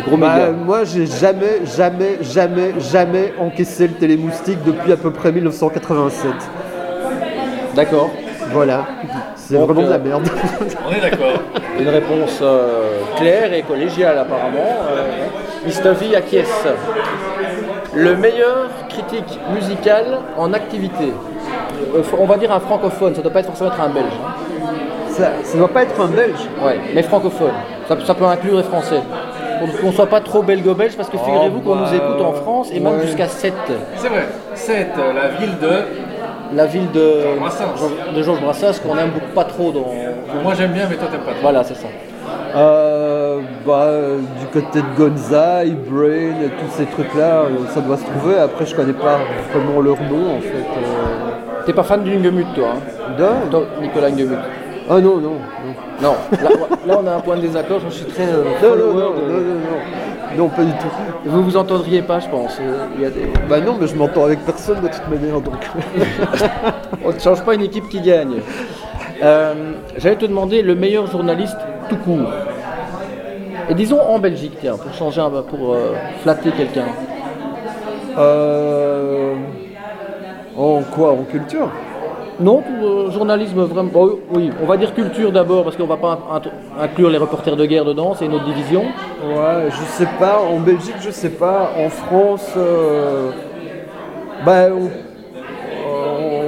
[0.06, 5.32] Gros Bah, moi, j'ai jamais, jamais, jamais, jamais encaissé le télémoustique depuis à peu près
[5.32, 6.32] 1987.
[7.76, 8.10] D'accord.
[8.52, 8.86] Voilà.
[9.36, 10.30] C'est Donc, vraiment de la euh, merde.
[10.88, 11.40] On est d'accord.
[11.80, 14.78] Une réponse euh, claire et collégiale apparemment.
[14.92, 15.06] Euh,
[15.66, 16.66] Mistovi acquiesce.
[17.94, 20.06] Le meilleur critique musical
[20.38, 21.14] en activité.
[21.96, 24.06] Euh, on va dire un francophone, ça ne doit pas être forcément être un belge.
[24.14, 24.70] hein.
[25.10, 26.40] ça, ça doit pas être un belge.
[26.64, 27.52] Ouais, mais francophone.
[27.88, 29.02] Ça, ça peut inclure les français.
[29.60, 32.70] Pour qu'on ne soit pas trop belgo-belge, parce que figurez-vous qu'on nous écoute en France
[32.74, 33.54] et même jusqu'à 7.
[33.98, 34.28] C'est vrai.
[34.56, 35.70] C'est euh, la ville de.
[36.56, 37.66] La ville de, Brassens.
[38.16, 39.82] de Georges Brassens, qu'on aime beaucoup pas trop dans.
[39.84, 41.32] que Moi j'aime bien, mais toi t'aimes pas.
[41.32, 41.42] trop.
[41.42, 41.88] Voilà, c'est ça.
[42.56, 43.88] Euh, bah,
[44.40, 48.38] du côté de Gonza, Brain tous ces trucs-là, euh, ça doit se trouver.
[48.40, 49.20] Après, je connais pas
[49.54, 50.48] vraiment leur nom en fait.
[50.48, 51.64] euh.
[51.66, 53.14] T'es pas fan du Ngemut, toi, hein?
[53.18, 53.52] De?
[53.52, 54.38] Toi, Nicolas Ngemut.
[54.92, 55.76] Ah non, non, non.
[56.02, 56.50] Non, là,
[56.88, 59.22] là, on a un point de désaccord, je suis très euh, Non, non, non, de-
[59.22, 60.38] non, non, non.
[60.38, 60.88] Non, pas du tout.
[61.26, 62.58] Vous vous entendriez pas, je pense.
[62.60, 63.28] Euh, Il y a des...
[63.48, 65.56] Bah non, mais je m'entends avec personne de toute manière, donc.
[67.06, 68.38] On ne change pas une équipe qui gagne.
[69.22, 71.58] Euh, J'allais te demander le meilleur journaliste
[71.90, 72.32] tout court.
[73.70, 76.86] Et disons en Belgique, tiens, pour changer un pour euh, flatter quelqu'un.
[80.58, 81.12] En quoi?
[81.12, 81.70] En culture?
[82.40, 83.92] Non, euh, journalisme vraiment.
[84.34, 86.18] oui, on va dire culture d'abord, parce qu'on va pas
[86.80, 88.84] inclure les reporters de guerre dedans, c'est une autre division.
[89.24, 90.40] Ouais, je sais pas.
[90.40, 91.72] En Belgique, je sais pas.
[91.78, 93.32] En France, euh,
[94.48, 94.90] on, euh,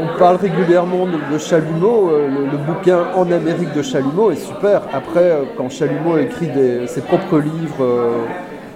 [0.02, 2.10] on parle régulièrement de, Chalumeau.
[2.12, 4.84] euh, Le, bouquin En Amérique de Chalumeau est super.
[4.94, 6.50] Après, quand Chalumeau écrit
[6.88, 7.86] ses propres livres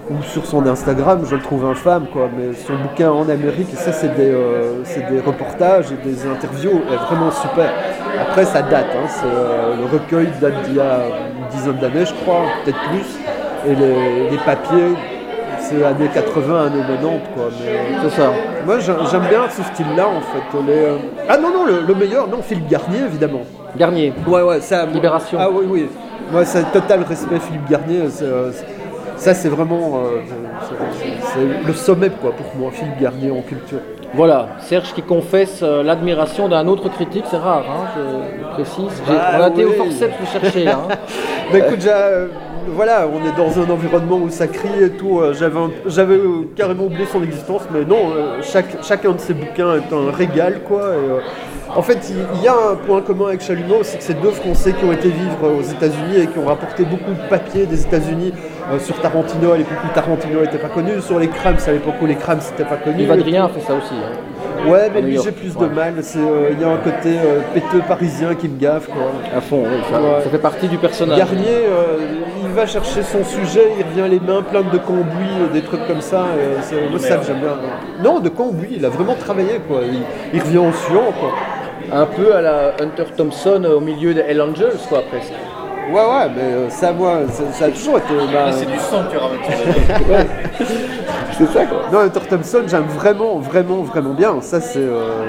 [0.10, 2.30] ou sur son Instagram, je le trouve infâme, quoi.
[2.38, 6.82] Mais son bouquin En Amérique, ça, c'est des, euh, c'est des reportages et des interviews
[6.92, 7.72] est vraiment super.
[8.22, 8.86] Après, ça date.
[8.96, 12.78] hein, c'est, euh, le recueil date d'il y a une dizaine d'années, je crois, peut-être
[12.92, 13.18] plus.
[13.68, 14.94] Et les, les papiers,
[15.60, 17.46] c'est années 80, années 90, quoi.
[17.60, 18.32] Mais, euh, C'est ça.
[18.64, 20.62] moi, j'ai- j'aime bien ce style-là, en fait.
[20.68, 20.86] Les,
[21.28, 23.42] Ah non, non, le, le meilleur, non, Philippe Garnier, évidemment.
[23.76, 24.14] Garnier.
[24.28, 24.86] Ouais, ouais, ça.
[24.86, 25.40] Libération.
[25.42, 25.90] Ah oui, oui.
[26.32, 28.04] Moi, c'est total respect, Philippe Garnier.
[29.16, 30.04] Ça, c'est vraiment.
[30.06, 30.22] euh,
[31.64, 33.82] le sommet, quoi, pour moi, Philippe Garnier en culture.
[34.16, 39.02] Voilà, Serge qui confesse euh, l'admiration d'un autre critique, c'est rare, hein, je précise.
[39.08, 40.80] J'ai- Ah, on a été au forceps pour chercher hein.
[41.52, 42.28] Mais écoute, euh,
[42.70, 45.20] voilà, on est dans un environnement où ça crie et tout.
[45.20, 49.94] euh, J'avais, euh, carrément oublié son existence, mais non, chaque, chacun de ces bouquins est
[49.94, 50.92] un régal, quoi.
[50.94, 54.30] et, en fait, il y, a un point commun avec Chalumeau, c'est que c'est deux
[54.32, 57.82] Français qui ont été vivre aux États-Unis et qui ont rapporté beaucoup de papiers des
[57.82, 58.32] États-Unis
[58.80, 62.06] sur Tarantino à l'époque où Tarantino n'était pas connu, sur les Crams à l'époque où
[62.06, 63.02] les Crams n'étaient pas connus.
[63.04, 63.94] Yves Adrien a fait ça aussi.
[64.06, 64.70] Hein.
[64.70, 65.68] Ouais, mais lui j'ai plus ouais.
[65.68, 65.94] de mal.
[65.98, 69.12] Euh, Il y a un côté euh, péteux parisien qui me gaffe, quoi.
[69.36, 70.24] À fond, oui, ça, Ouais.
[70.24, 71.18] ça fait partie du personnage.
[71.18, 71.98] Garnier, euh,
[72.44, 75.86] il va chercher son sujet, il revient les mains pleines de cambouis, euh, des trucs
[75.88, 76.26] comme ça.
[76.40, 77.58] et, moi, ça que j'aime bien.
[78.04, 79.82] Non, de cambouis, il a vraiment travaillé, quoi.
[79.86, 80.00] Il,
[80.34, 81.32] il revient en suant, quoi.
[81.92, 85.34] Un peu à la Hunter Thompson au milieu des Hell Angels, quoi, presque.
[85.92, 88.14] Ouais, ouais, mais euh, ça, moi, ça, ça a toujours été.
[88.34, 90.28] bah, c'est du sang que tu ramènes.
[91.38, 91.82] C'est ça, quoi.
[91.92, 94.40] Non, Hunter Thompson, j'aime vraiment, vraiment, vraiment bien.
[94.40, 94.80] Ça, c'est.
[94.80, 95.26] euh,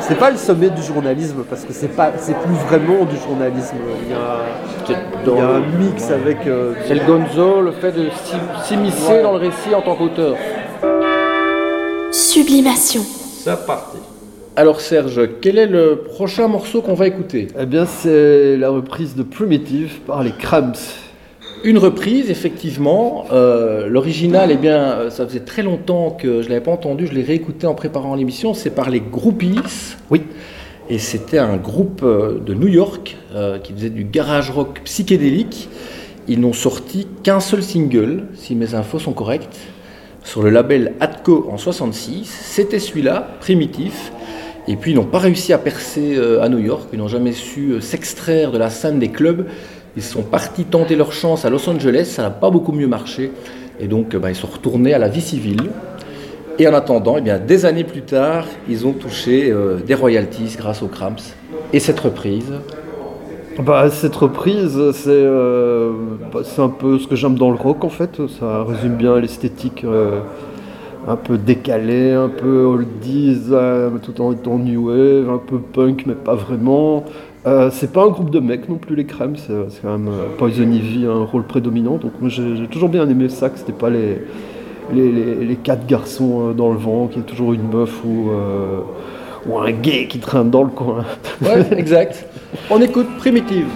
[0.00, 3.76] c'est pas le sommet du journalisme, parce que c'est pas, c'est plus vraiment du journalisme.
[4.04, 4.94] Il y a,
[5.26, 6.46] il y a un mix avec.
[6.46, 9.22] euh, C'est le gonzo, le fait de s'im- s'immiscer Ouais.
[9.24, 10.36] dans le récit en tant qu'auteur.
[12.12, 13.02] Sublimation.
[13.42, 13.98] C'est parti.
[14.58, 17.48] Alors Serge, quel est le prochain morceau qu'on va écouter?
[17.60, 20.72] Eh bien, c'est la reprise de Primitive par les Cramps.
[21.62, 23.26] Une reprise, effectivement.
[23.32, 27.06] Euh, L'original, eh bien, euh, ça faisait très longtemps que je ne l'avais pas entendu.
[27.06, 28.54] Je l'ai réécouté en préparant l'émission.
[28.54, 29.60] C'est par les Groupies.
[30.10, 30.22] Oui.
[30.88, 35.68] Et c'était un groupe euh, de New York euh, qui faisait du garage rock psychédélique.
[36.28, 39.58] Ils n'ont sorti qu'un seul single, si mes infos sont correctes,
[40.24, 42.24] sur le label Atco en 66.
[42.24, 44.12] C'était celui-là, Primitif.
[44.68, 46.88] Et puis ils n'ont pas réussi à percer euh, à New York.
[46.92, 49.46] Ils n'ont jamais su euh, s'extraire de la scène des clubs.
[49.96, 52.06] Ils sont partis tenter leur chance à Los Angeles.
[52.06, 53.30] Ça n'a pas beaucoup mieux marché.
[53.78, 55.70] Et donc euh, bah, ils sont retournés à la vie civile.
[56.58, 59.52] Et en attendant, eh bien, des années plus tard, ils ont touché
[59.86, 61.34] des royalties grâce aux Cramps.
[61.74, 62.50] Et cette reprise,
[63.58, 65.26] Bah, cette reprise, c'est
[66.32, 68.26] bah, c'est un peu ce que j'aime dans le rock en fait.
[68.40, 69.84] Ça résume bien l'esthétique
[71.08, 76.04] un peu décalée, un peu oldies, euh, tout en étant new wave, un peu punk,
[76.06, 77.04] mais pas vraiment.
[77.46, 79.36] Euh, c'est pas un groupe de mecs non plus, les crèmes.
[79.36, 81.96] C'est c'est quand même euh, Poison Ivy a un rôle prédominant.
[81.96, 84.18] Donc moi j'ai toujours bien aimé ça, que c'était pas les,
[84.92, 88.02] les, les- les quatre garçons euh, dans le vent, qu'il y ait toujours une meuf
[88.04, 88.80] ou, euh,
[89.48, 91.04] ou un gay qui traîne dans le coin.
[91.40, 92.26] Ouais, exact.
[92.70, 93.68] On écoute Primitive.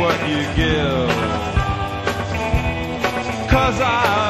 [0.00, 1.08] What you give.
[3.48, 4.25] Cause I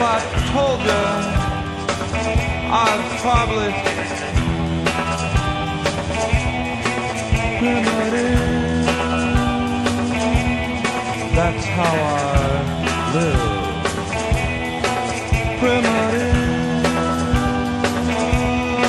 [0.00, 0.20] I
[0.52, 1.04] told you,
[2.70, 3.72] I'd probably
[7.58, 8.48] primitive.
[11.34, 12.30] That's how I
[13.14, 13.42] live.
[15.58, 16.38] Primitive.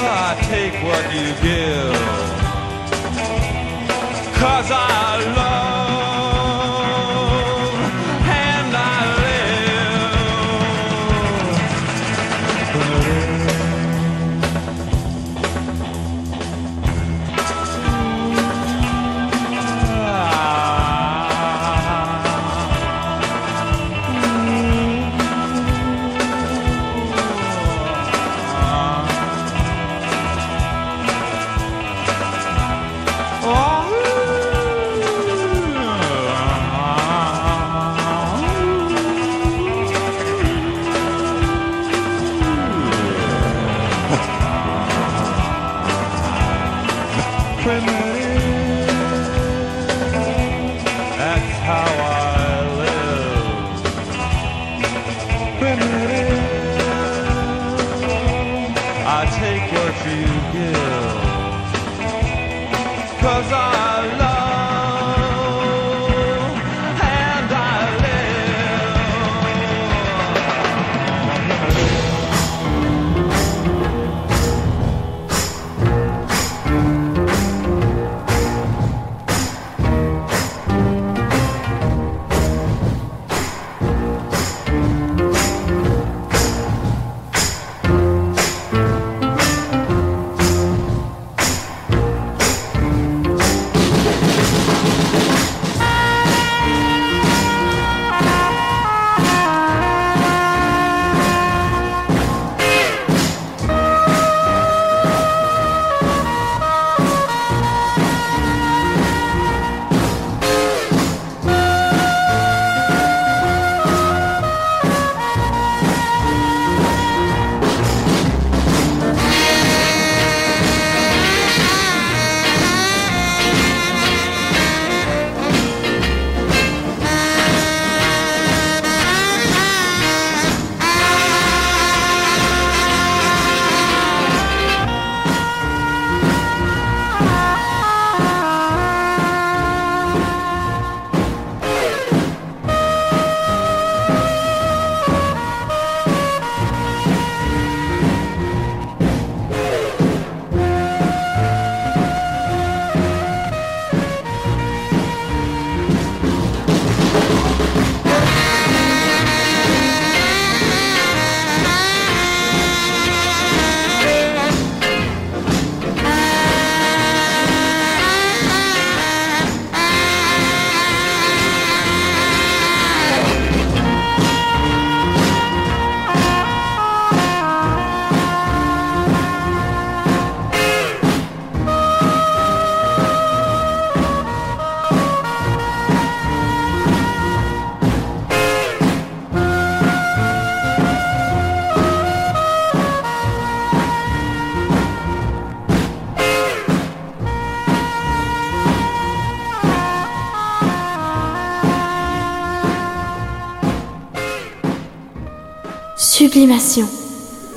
[0.05, 1.97] I take what you give.
[4.39, 5.48] Cause I love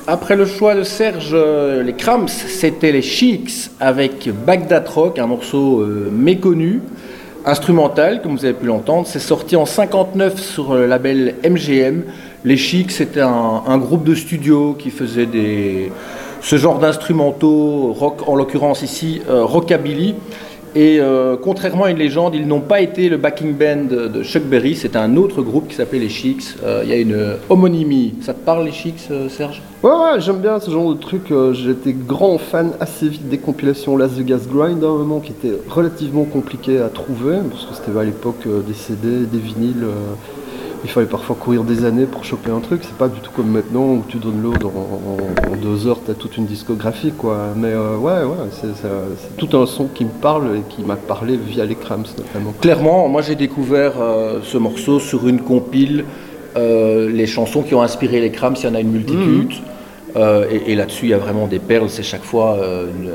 [0.09, 5.29] Après le choix de Serge, euh, les Cramps, c'était les Chics avec Bagdad Rock, un
[5.29, 6.81] morceau euh, méconnu,
[7.47, 9.07] instrumental, comme vous avez pu l'entendre.
[9.07, 12.03] C'est sorti en 59 sur le label MGM.
[12.45, 15.29] Les Chics, c'était un, groupe de studio qui faisait
[16.41, 20.17] ce genre d'instrumentaux, rock, en l'occurrence ici, euh, rockabilly.
[20.75, 24.45] Et euh, contrairement à une légende, ils n'ont pas été le backing band de, Chuck
[24.45, 26.45] Berry, c'était un autre groupe qui s'appelait les Chics.
[26.65, 28.15] Euh, Il y a une homonymie.
[28.23, 29.61] Ça te parle les Chics, euh, Serge?
[29.83, 31.33] Ouais, ouais, j'aime bien ce genre de truc.
[31.53, 36.25] J'étais grand fan assez vite des compilations Last Vegas Grind un moment qui était relativement
[36.25, 39.85] compliqué à trouver parce que c'était à l'époque des CD, des vinyles.
[40.85, 42.81] Il fallait parfois courir des années pour choper un truc.
[42.83, 44.69] C'est pas du tout comme maintenant où tu downloads en,
[45.49, 47.49] en, en deux heures, t'as toute une discographie quoi.
[47.57, 51.37] Mais euh, ouais, ouais, c'est tout un son qui me parle et qui m'a parlé
[51.37, 52.53] via les Cramps notamment.
[52.61, 56.05] Clairement, moi j'ai découvert euh, ce morceau sur une compile,
[56.57, 59.53] euh, les chansons qui ont inspiré les Cramps, il y en a une multitude.
[60.17, 63.13] Euh, et et là-dessus, il y a vraiment des perles, c'est chaque fois une-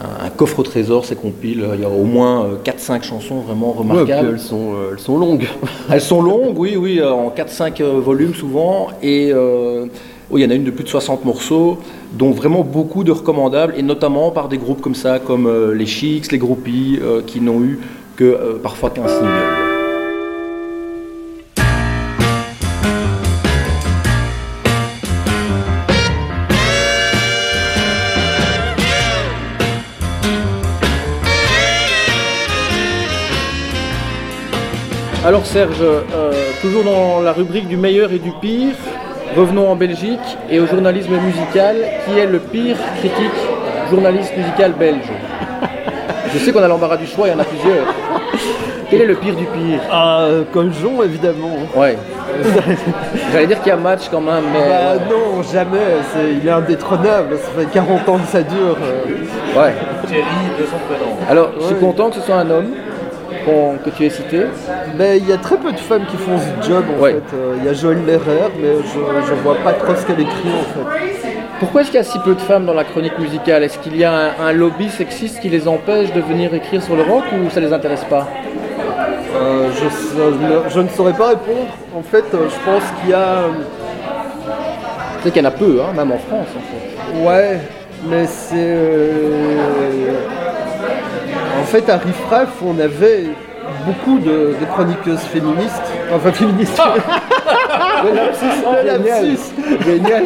[0.00, 1.64] un, un coffre au trésor, ces compiles.
[1.74, 4.30] Il y a au moins euh, 4-5 chansons vraiment Ouais, remarquables.
[4.32, 5.46] elles sont, euh, elles sont longues.
[5.90, 8.88] Elles sont longues, oui, oui, euh, en 4-5 euh, volumes souvent.
[9.02, 9.86] Et euh,
[10.32, 11.78] il y en a une de plus de 60 morceaux,
[12.12, 15.86] dont vraiment beaucoup de recommandables, et notamment par des groupes comme ça, comme euh, les
[15.86, 17.78] Chics, les Groupies, euh, qui n'ont eu
[18.16, 19.63] que euh, parfois qu'un single.
[35.24, 36.02] Alors Serge, euh,
[36.60, 38.74] toujours dans la rubrique du meilleur et du pire,
[39.36, 40.20] revenons en Belgique
[40.50, 41.76] et au journalisme musical.
[42.06, 43.40] Qui est le pire critique
[43.90, 45.10] journaliste musical belge?
[46.32, 47.86] Je sais qu'on a l'embarras du choix, il y en a plusieurs.
[48.90, 49.80] Quel est le pire du pire?
[49.90, 51.56] Ah, euh, Coljon, évidemment.
[51.74, 51.96] Ouais.
[53.32, 54.68] J'allais dire qu'il y a match quand même, mais.
[54.68, 55.78] Bah non, jamais.
[56.12, 57.38] c'est- il est indétrônable.
[57.38, 58.76] Ça fait 40 ans que ça dure.
[58.82, 59.58] euh.
[59.58, 59.72] Ouais.
[60.06, 60.22] Thierry
[60.60, 61.16] de son prénom.
[61.30, 62.72] Alors, je suis content que ce soit un homme
[63.84, 64.42] que tu aies cité.
[64.96, 67.12] Mais il y a très peu de femmes qui font ce job en Ouais.
[67.12, 67.36] fait.
[67.36, 70.48] Euh, Il y a Joël Lerrer, mais je, je vois pas trop ce qu'elle écrit
[70.48, 70.64] en
[70.94, 71.00] fait.
[71.60, 73.62] Pourquoi est-ce qu'il y a si peu de femmes dans la chronique musicale?
[73.64, 76.96] Est-ce qu'il y a un, un lobby sexiste qui les empêche de venir écrire sur
[76.96, 78.28] le rock ou ça les intéresse pas?
[79.36, 79.68] Euh,
[80.70, 81.66] je, ne saurais pas répondre.
[81.96, 83.42] En fait, euh, je pense qu'il y a.
[85.22, 86.46] C'est qu'il y en a peu, hein, même en France.
[86.56, 87.26] En fait.
[87.28, 87.58] Ouais,
[88.08, 88.54] mais c'est.
[88.56, 90.12] euh,
[91.74, 93.24] fait, à Riff Raff, on avait
[93.84, 95.82] beaucoup de, de chroniqueuses féministes.
[96.14, 96.80] Enfin, féministes.
[98.04, 98.44] Le lapsus,
[98.82, 99.54] le lapsus.
[99.84, 100.24] Génial.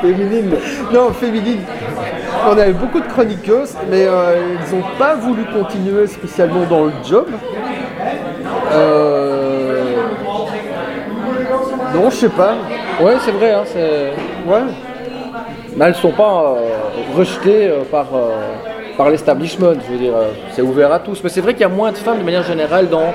[0.00, 0.50] Féminine.
[0.92, 1.60] Non, féminine.
[2.48, 6.92] On avait beaucoup de chroniqueuses, mais euh, ils n'ont pas voulu continuer spécialement dans le
[7.06, 7.26] job.
[8.72, 9.82] Euh,
[11.94, 12.54] Non, je sais pas.
[13.00, 13.52] Ouais, c'est vrai.
[13.52, 13.64] Hein,
[14.46, 14.62] Ouais.
[15.76, 18.06] Mais elles sont pas euh, rejetées euh, par,
[18.96, 19.74] par l'establishment.
[19.86, 21.20] Je veux dire, euh, c'est ouvert à tous.
[21.22, 23.12] Mais c'est vrai qu'il y a moins de femmes de manière générale dans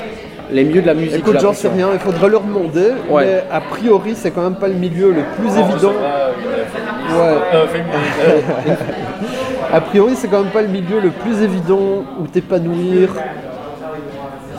[0.52, 1.20] les milieux de la musique.
[1.20, 2.92] Écoute, j'en sais rien, il faudrait leur demander.
[3.10, 3.26] Ouais.
[3.26, 5.94] Mais a priori, c'est quand même pas le milieu le plus évident.
[7.10, 7.38] Ouais.
[7.54, 8.78] Euh, féministe.
[9.74, 13.10] A priori, c'est quand même pas le milieu le plus évident où t'épanouir.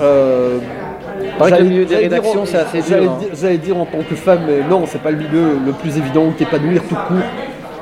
[0.01, 0.59] Euh,
[1.39, 3.17] que le j'allais- milieu des j'allais rédactions, c'est assez dur, J'allais hein.
[3.21, 5.97] dire, j'allais dire en tant que femme, mais non, c'est pas le milieu le plus
[5.97, 7.17] évident où t'épanouir tout court.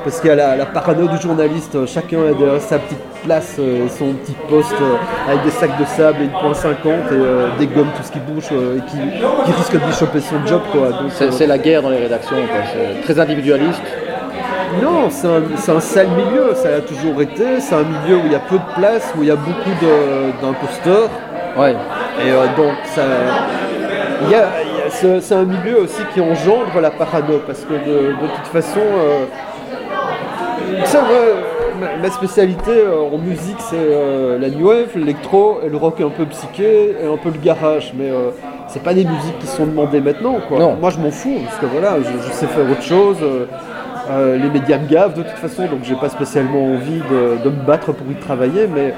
[0.07, 3.01] Parce qu'il y a la, la parano du journaliste, euh, chacun a derrière sa petite
[3.25, 4.95] place, euh, son petit poste euh,
[5.29, 8.13] avec des sacs de sable et une pointe 50 et euh, des gommes, tout ce
[8.13, 10.61] qui bouge et qui, qui risque de lui choper son job.
[10.71, 10.91] Quoi.
[11.11, 12.37] C'est euh, la guerre dans les rédactions.
[12.73, 13.83] C'est très individualiste.
[14.81, 15.27] Non, c'est
[15.73, 17.59] un, sale milieu, ça l'a toujours été.
[17.59, 19.71] C'est un milieu où il y a peu de place, où il y a beaucoup
[20.41, 21.09] d'imposteurs.
[21.59, 21.75] Ouais.
[22.25, 23.03] Et euh, donc, ça.
[24.23, 28.13] il y a- a- c'est un milieu aussi qui engendre la parano, parce que de,
[28.13, 28.81] de toute façon.
[30.85, 31.19] Ça, moi,
[31.81, 36.01] ma, ma spécialité euh, en musique, c'est euh, la new wave, l'électro et le rock
[36.01, 37.93] un peu psyché et un peu le garage.
[37.97, 38.31] Mais euh,
[38.69, 40.37] c'est pas des musiques qui sont demandées maintenant.
[40.49, 40.59] Quoi.
[40.59, 40.77] Non.
[40.81, 43.17] Moi, je m'en fous, parce que voilà, je, je sais faire autre chose.
[44.11, 47.51] euh, les médias me gavent de toute façon, donc j'ai pas spécialement envie de, de
[47.51, 48.69] me battre pour y travailler.
[48.73, 48.95] Mais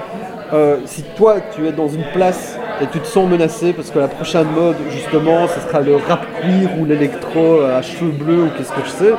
[0.87, 4.09] si toi, tu es dans une place et tu te sens menacé parce que la
[4.09, 8.73] prochaine mode, justement, ce sera le rap queer ou l'électro à cheveux bleus ou qu'est-ce
[8.73, 9.15] que je sais,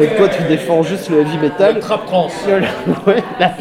[0.00, 2.28] et que toi, tu défends juste le heavy metal, Le trap trans.
[3.06, 3.52] Ouais, là,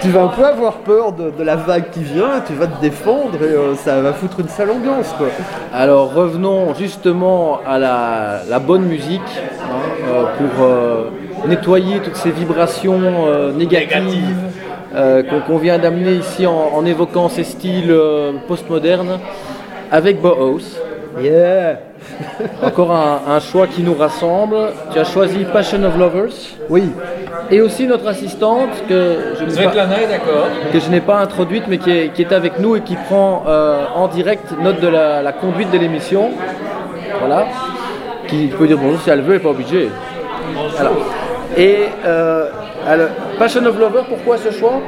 [0.00, 2.80] tu vas un peu avoir peur de, de la vague qui vient, tu vas te
[2.80, 5.28] défendre et euh, ça va foutre une sale ambiance quoi.
[5.72, 9.20] Alors revenons justement à la, la bonne musique
[9.62, 11.10] hein, euh, pour euh,
[11.48, 14.36] nettoyer toutes ces vibrations euh, négatives
[14.94, 19.18] euh, qu'on vient d'amener ici en, en évoquant ces styles euh, postmodernes
[19.90, 20.78] avec Bauhaus.
[21.20, 21.80] Yeah
[22.62, 24.56] Encore un, un choix qui nous rassemble.
[24.92, 26.34] Tu as choisi Passion of Lovers
[26.68, 26.84] Oui,
[27.50, 30.46] et aussi notre assistante que je n'ai pas, Svetlana est d'accord.
[30.72, 33.44] que je n'ai pas introduite mais qui est, qui est avec nous et qui prend
[33.46, 36.30] euh, en direct note de la, la conduite de l'émission.
[37.18, 37.46] Voilà.
[38.28, 39.88] Qui peut dire bonjour si elle veut, elle n'est pas obligée.
[40.74, 40.90] Voilà.
[41.56, 42.48] Et euh,
[42.86, 43.08] alors,
[43.38, 44.80] Passion of Lover, pourquoi ce choix?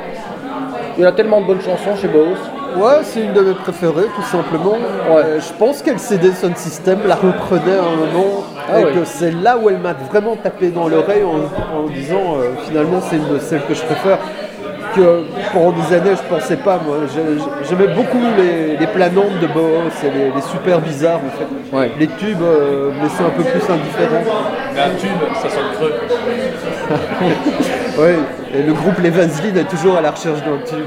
[0.96, 2.38] Il y a tellement de bonnes chansons chez Bose.
[2.76, 4.76] ouais, c'est une de mes préférées tout simplement.
[5.10, 8.92] Euh, je pense qu'elle CD Sound System la reprenait à un moment Ah et oui.
[8.94, 13.00] que c'est là où elle m'a vraiment tapé dans l'oreille en, en disant euh, finalement
[13.08, 14.18] c'est une de celles que je préfère.
[14.96, 15.22] Que
[15.52, 16.96] pendant des années je pensais pas moi.
[17.14, 21.76] J'ai- J'aimais beaucoup les, les planantes de Boos et les, les super bizarres en fait.
[21.76, 21.92] Ouais.
[22.00, 24.24] Les tubes euh, me laissaient un peu plus indifférent.
[24.74, 25.94] Mais un tube, ça sonne creux.
[27.98, 28.14] Ouais,
[28.54, 29.10] et le groupe Les
[29.58, 30.86] est toujours à la recherche d'un tube.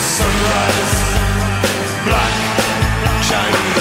[0.00, 0.96] Sunrise,
[2.04, 2.34] black,
[3.28, 3.73] Chinese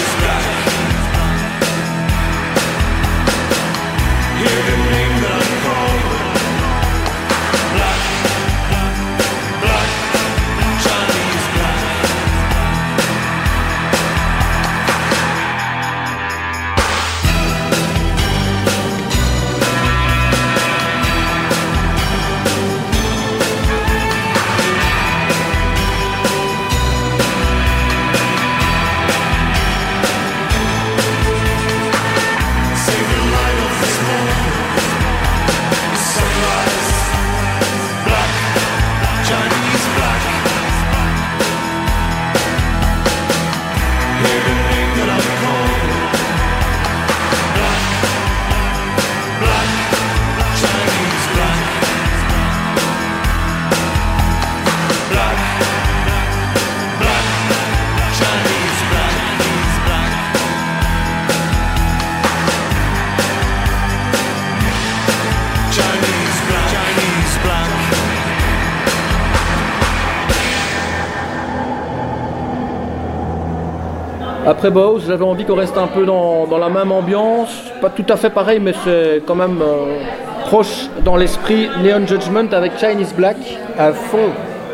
[74.64, 77.49] Après Bose, j'avais envie qu'on reste un peu dans, dans la même ambiance,
[77.82, 79.97] pas tout à fait pareil, mais c'est quand même euh,
[80.45, 81.68] proche dans l'esprit.
[81.84, 83.36] Neon Judgment avec Chinese Black
[83.78, 84.30] À fond.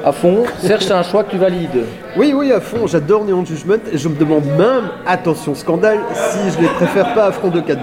[0.06, 0.44] à fond.
[0.60, 1.86] Serge, c'est un choix que tu valides.
[2.16, 2.86] Oui, oui, à fond.
[2.86, 7.26] J'adore Neon Judgment et je me demande même, attention scandale, si je les préfère pas
[7.26, 7.76] à Front 2 4-2.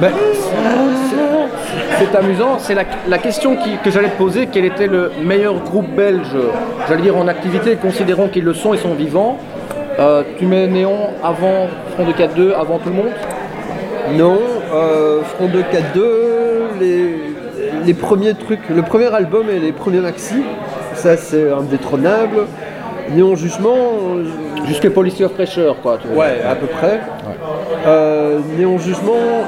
[0.00, 4.88] Ben, c'est- c'est amusant, c'est la, la question qui- que j'allais te poser, quel était
[4.88, 6.26] le meilleur groupe belge,
[6.88, 9.38] j'allais dire en activité, considérant qu'ils le sont et sont vivants.
[9.98, 13.12] Euh, tu mets Néon avant Front de 4-2, avant tout le monde
[14.16, 14.38] Non,
[14.74, 16.02] euh, Front 2 4-2,
[16.80, 17.16] les,
[17.84, 20.42] les premiers trucs, le premier album et les premiers maxi,
[20.94, 22.46] ça c'est indétrônable.
[23.10, 23.76] Néon Jugement,
[24.16, 24.24] euh,
[24.66, 25.98] Jusque Policy of Pressure, quoi.
[26.00, 26.24] tu vois.
[26.24, 27.00] ouais, à peu près.
[27.86, 29.44] Euh, Néon Jugement,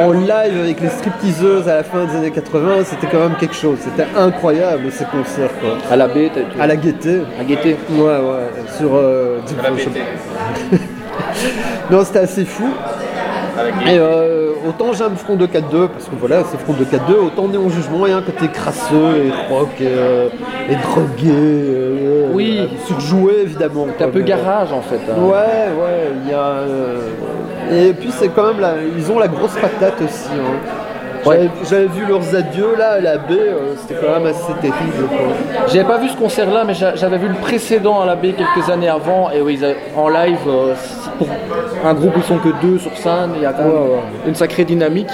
[0.00, 3.54] en live avec les stripteaseuses à la fin des années 80, c'était quand même quelque
[3.54, 3.78] chose.
[3.80, 5.76] C'était incroyable ces concerts, quoi.
[5.90, 7.20] À la tu- À la gaieté.
[7.40, 7.76] à Gaieté.
[7.90, 8.94] Ouais, ouais, sur.
[8.94, 10.00] euh, À la BT.
[11.90, 12.68] non, c'était assez fou.
[13.86, 17.48] Et euh, autant j'aime Front 2 4-2, parce que voilà, c'est Front 2 4-2, autant
[17.48, 20.28] Néon Jugement, a un côté crasseux et rock et, euh,
[20.70, 22.58] et drogué, euh, Oui.
[22.60, 23.86] euh, surjoué évidemment.
[23.96, 25.00] T'es un peu mais- garage en fait.
[25.08, 25.20] hein.
[25.20, 26.62] Ouais, ouais, il y a.
[27.88, 28.74] Et puis c'est quand même la...
[28.96, 30.28] Ils ont la grosse patate aussi.
[30.32, 30.78] hein.
[31.24, 31.48] Ouais.
[31.70, 35.08] J'avais- vu leurs adieux là à la baie, euh, c'était quand même assez terrible.
[35.68, 38.68] J'avais pas vu ce concert-là, mais j'a- j'avais vu le précédent à la baie quelques
[38.68, 39.30] années avant.
[39.30, 39.60] Et oui,
[39.96, 41.28] en live, euh, c'est pour
[41.84, 43.54] un groupe où ils sont que deux sur scène, il y a
[44.26, 45.10] une sacrée dynamique.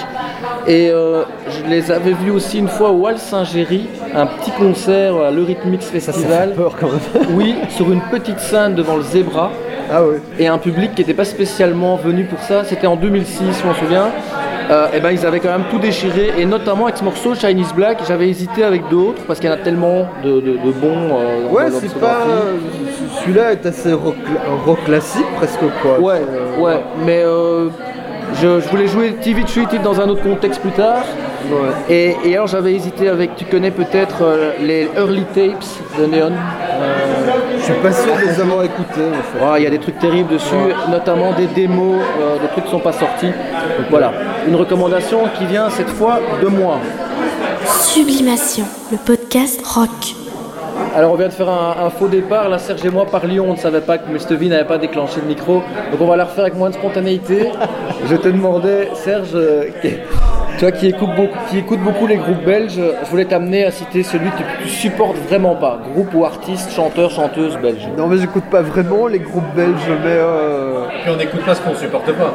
[0.67, 5.15] Et euh, je les avais vus aussi une fois au Hall Saint-Géry, un petit concert
[5.17, 6.49] à l'Eurythmics Ça, ça Festival.
[6.49, 7.27] fait peur quand même.
[7.35, 9.51] Oui, sur une petite scène devant le Zebra.
[9.91, 10.01] ah
[10.37, 12.63] et un public qui n'était pas spécialement venu pour ça.
[12.65, 14.07] C'était en 2006, je m'en souviens.
[14.93, 17.99] Et ben ils avaient quand même tout déchiré, et notamment avec ce morceau Chinese Black.
[18.07, 21.17] J'avais hésité avec d'autres parce qu'il y en a tellement de, de- de bons.
[21.17, 22.19] euh, Ouais, c'est pas.
[23.21, 24.15] Celui-là est assez rock,
[24.65, 25.99] rock classique presque quoi.
[25.99, 27.69] Ouais, Euh, ouais, mais euh,
[28.35, 31.03] je, je voulais jouer TV Treated dans un autre contexte plus tard.
[31.51, 31.69] ouais.
[31.89, 35.65] Et, et alors j'avais hésité avec, tu connais peut-être euh, les early tapes
[35.99, 36.31] de Neon.
[37.73, 39.45] Suis pas sûr de les avoir écoutés en fait.
[39.45, 40.55] Ouais, Il y a des trucs terribles dessus,
[40.89, 43.31] notamment des démos, euh, des trucs qui sont pas sortis.
[43.89, 44.11] Voilà,
[44.47, 46.79] une recommandation qui vient cette fois de moi.
[47.65, 49.89] Sublimation, le podcast rock.
[50.95, 53.53] Alors on vient de faire un, un faux départ, là Serge et moi parlions, on
[53.53, 54.35] ne savait pas que Mr.
[54.35, 55.61] V n'avait pas déclenché le micro,
[55.91, 57.51] donc on va la refaire avec moins de spontanéité.
[58.09, 59.65] Je te demandais, Serge, euh,
[60.59, 64.03] toi qui écoutes, beaucoup, qui écoutes beaucoup les groupes belges, je voulais t'amener à citer
[64.03, 67.87] celui que tu supportes vraiment pas, groupe ou artiste, chanteur, chanteuse belge.
[67.97, 71.61] Non, mais j'écoute pas vraiment les groupes belges, mais euh, Puis on n'écoute pas ce
[71.61, 72.33] qu'on supporte pas.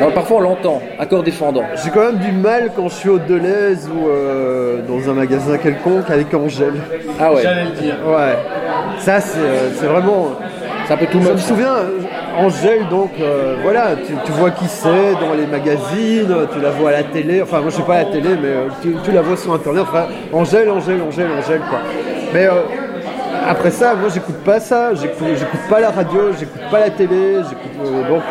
[0.00, 1.64] Alors, parfois on l'entend, accord défendant.
[1.84, 5.58] j'ai quand même du mal quand je suis au Deleuze ou euh, dans un magasin
[5.58, 6.74] quelconque avec Angèle.
[7.20, 7.96] Ah ouais, J'allais le dire.
[8.06, 8.36] Ouais,
[8.98, 10.28] ça c'est euh, c'est vraiment.
[10.86, 11.40] c'est un peu tout Je me moche.
[11.42, 11.74] souviens,
[12.38, 16.92] Angèle, donc euh, voilà, tu, vois qui c'est dans les magazines, tu la vois à
[16.92, 18.68] la télé, enfin moi je sais pas à la télé, mais euh,
[19.04, 21.80] tu, la vois sur internet, enfin Angèle, Angèle, Angèle, Angèle quoi.
[22.32, 22.62] Mais euh,
[23.48, 27.38] après ça, moi j'écoute pas ça, j'écoute pas la radio, j'écoute pas la télé,
[28.08, 28.22] donc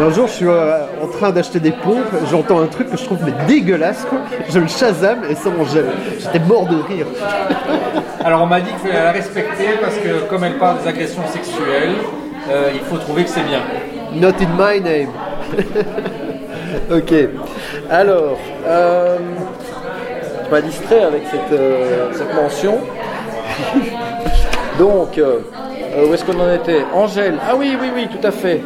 [0.00, 3.18] un jour je suis en train d'acheter des pompes, j'entends un truc que je trouve
[3.26, 5.90] mais dégueulasse quoi, je le chasame et c'est Angèle.
[6.18, 7.06] J'étais mort de rire.
[8.24, 11.26] Alors on m'a dit qu'il fallait la respecter parce que comme elle parle des agressions
[11.26, 11.96] sexuelles,
[12.50, 13.60] euh, il faut trouver que c'est bien.
[14.14, 15.10] Not in my name.
[16.90, 17.12] Ok.
[17.90, 19.16] Alors, euh,
[20.44, 22.78] je m'as distrait avec cette, euh, cette mention.
[24.78, 25.40] Donc, euh,
[25.96, 26.84] euh, où est-ce qu'on en était?
[26.94, 27.34] Angèle.
[27.48, 28.60] Ah oui, oui, oui, tout à fait.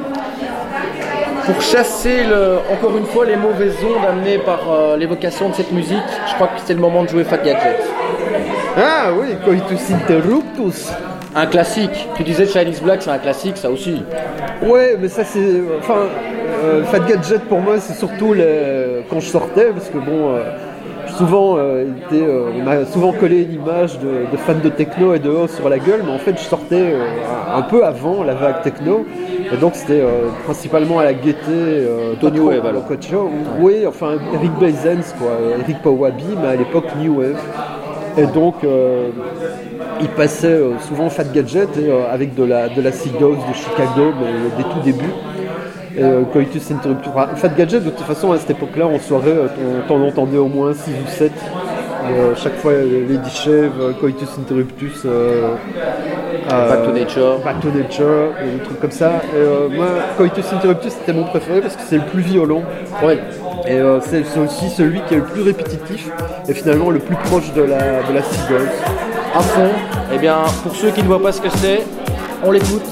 [1.46, 5.72] Pour chasser, le, encore une fois, les mauvaises ondes amenées par euh, l'évocation de cette
[5.72, 7.82] musique, je crois que c'est le moment de jouer Fat Gadget.
[8.76, 10.90] Ah oui, coitus interruptus.
[11.36, 12.08] Un classique.
[12.16, 14.02] Tu disais Chinese Black, c'est un classique, ça aussi.
[14.62, 15.60] Ouais, mais ça c'est.
[15.78, 16.02] Enfin,
[16.64, 20.42] euh, Fat Gadget pour moi c'est surtout le- quand je sortais, parce que bon, euh,
[21.18, 25.14] souvent, euh, était, euh, on m'a souvent collé une image de, de fan de techno
[25.14, 26.94] et de haut sur la gueule, mais en fait je sortais
[27.52, 29.04] un peu avant la vague techno,
[29.52, 30.02] et donc c'était
[30.44, 31.42] principalement à la gaieté,
[32.20, 32.62] trop Wave.
[33.58, 37.40] Oui, enfin Eric Blazens quoi, Eric Pawabi, mais à l'époque New Wave.
[38.16, 39.08] Et donc, euh,
[40.00, 43.54] il passait euh, souvent Fat Gadget et, euh, avec de la, de la Sea de
[43.54, 45.12] Chicago mais, euh, des tout débuts.
[45.96, 47.12] Et Coitus Interruptus.
[47.14, 49.32] Enfin, Fat Gadget, de toute façon, à cette époque-là, en soirée,
[49.86, 51.30] t'en t'en entendais au moins 6 ou 7.
[51.30, 55.54] Euh, chaque fois, Lady Shave, Coitus Interruptus, euh,
[56.50, 57.38] Back to Nature.
[57.44, 59.22] Back to Nature, et des trucs comme ça.
[59.36, 59.86] Et, moi,
[60.16, 62.62] Coitus Interruptus, c'était mon préféré parce que c'est le plus violent.
[63.00, 63.20] Ouais.
[63.68, 66.10] Et c'est aussi celui qui est le plus répétitif
[66.48, 68.68] et finalement le plus proche de la, de la Seagulls.
[69.34, 69.70] À fond.
[70.12, 71.82] Eh bien, pour ceux qui ne voient pas ce que c'est,
[72.44, 72.82] on l'écoute.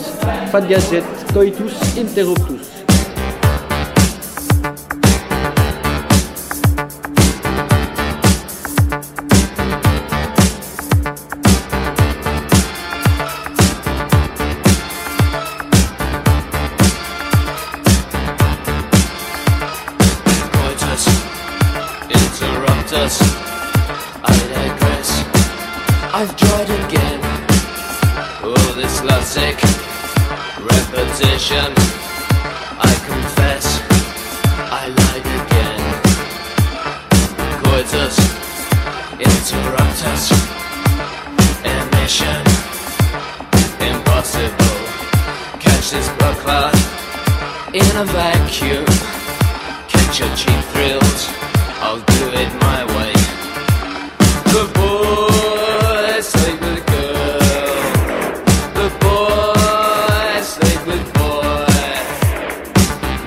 [0.50, 2.71] Fat Gadget, Coitus Interruptus.
[48.04, 48.84] Vacuum.
[49.88, 51.28] Catch your cheap thrills.
[51.84, 53.12] I'll do it my way.
[54.54, 57.38] The boy sleep with girl.
[58.78, 61.66] The boy sleep with boy.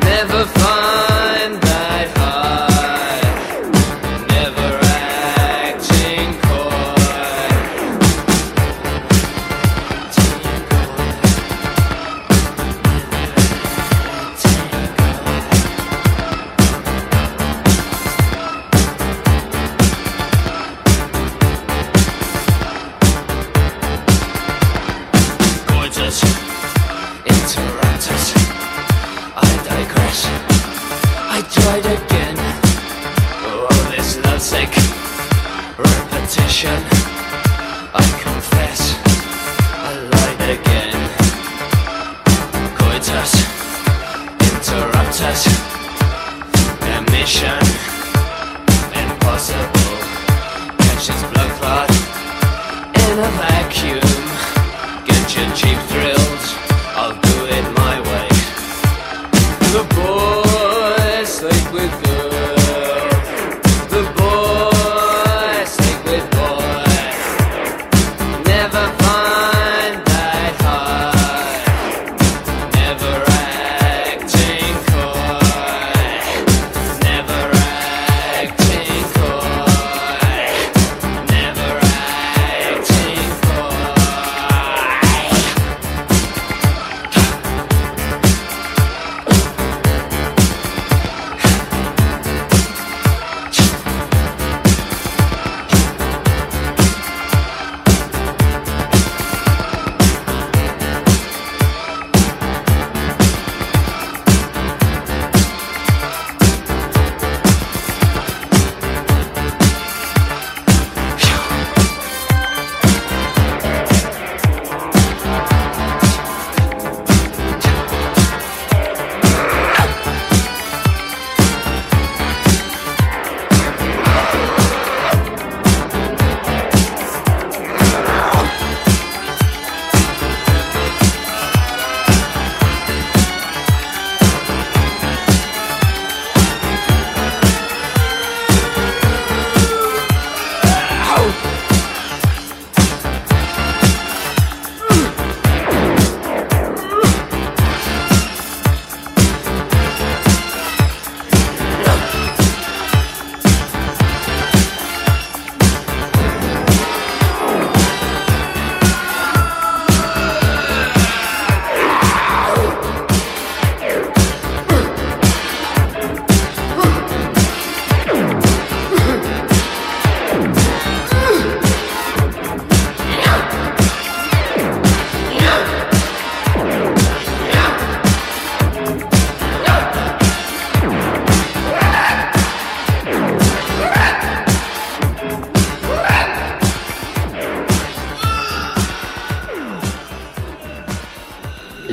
[0.03, 0.94] Never find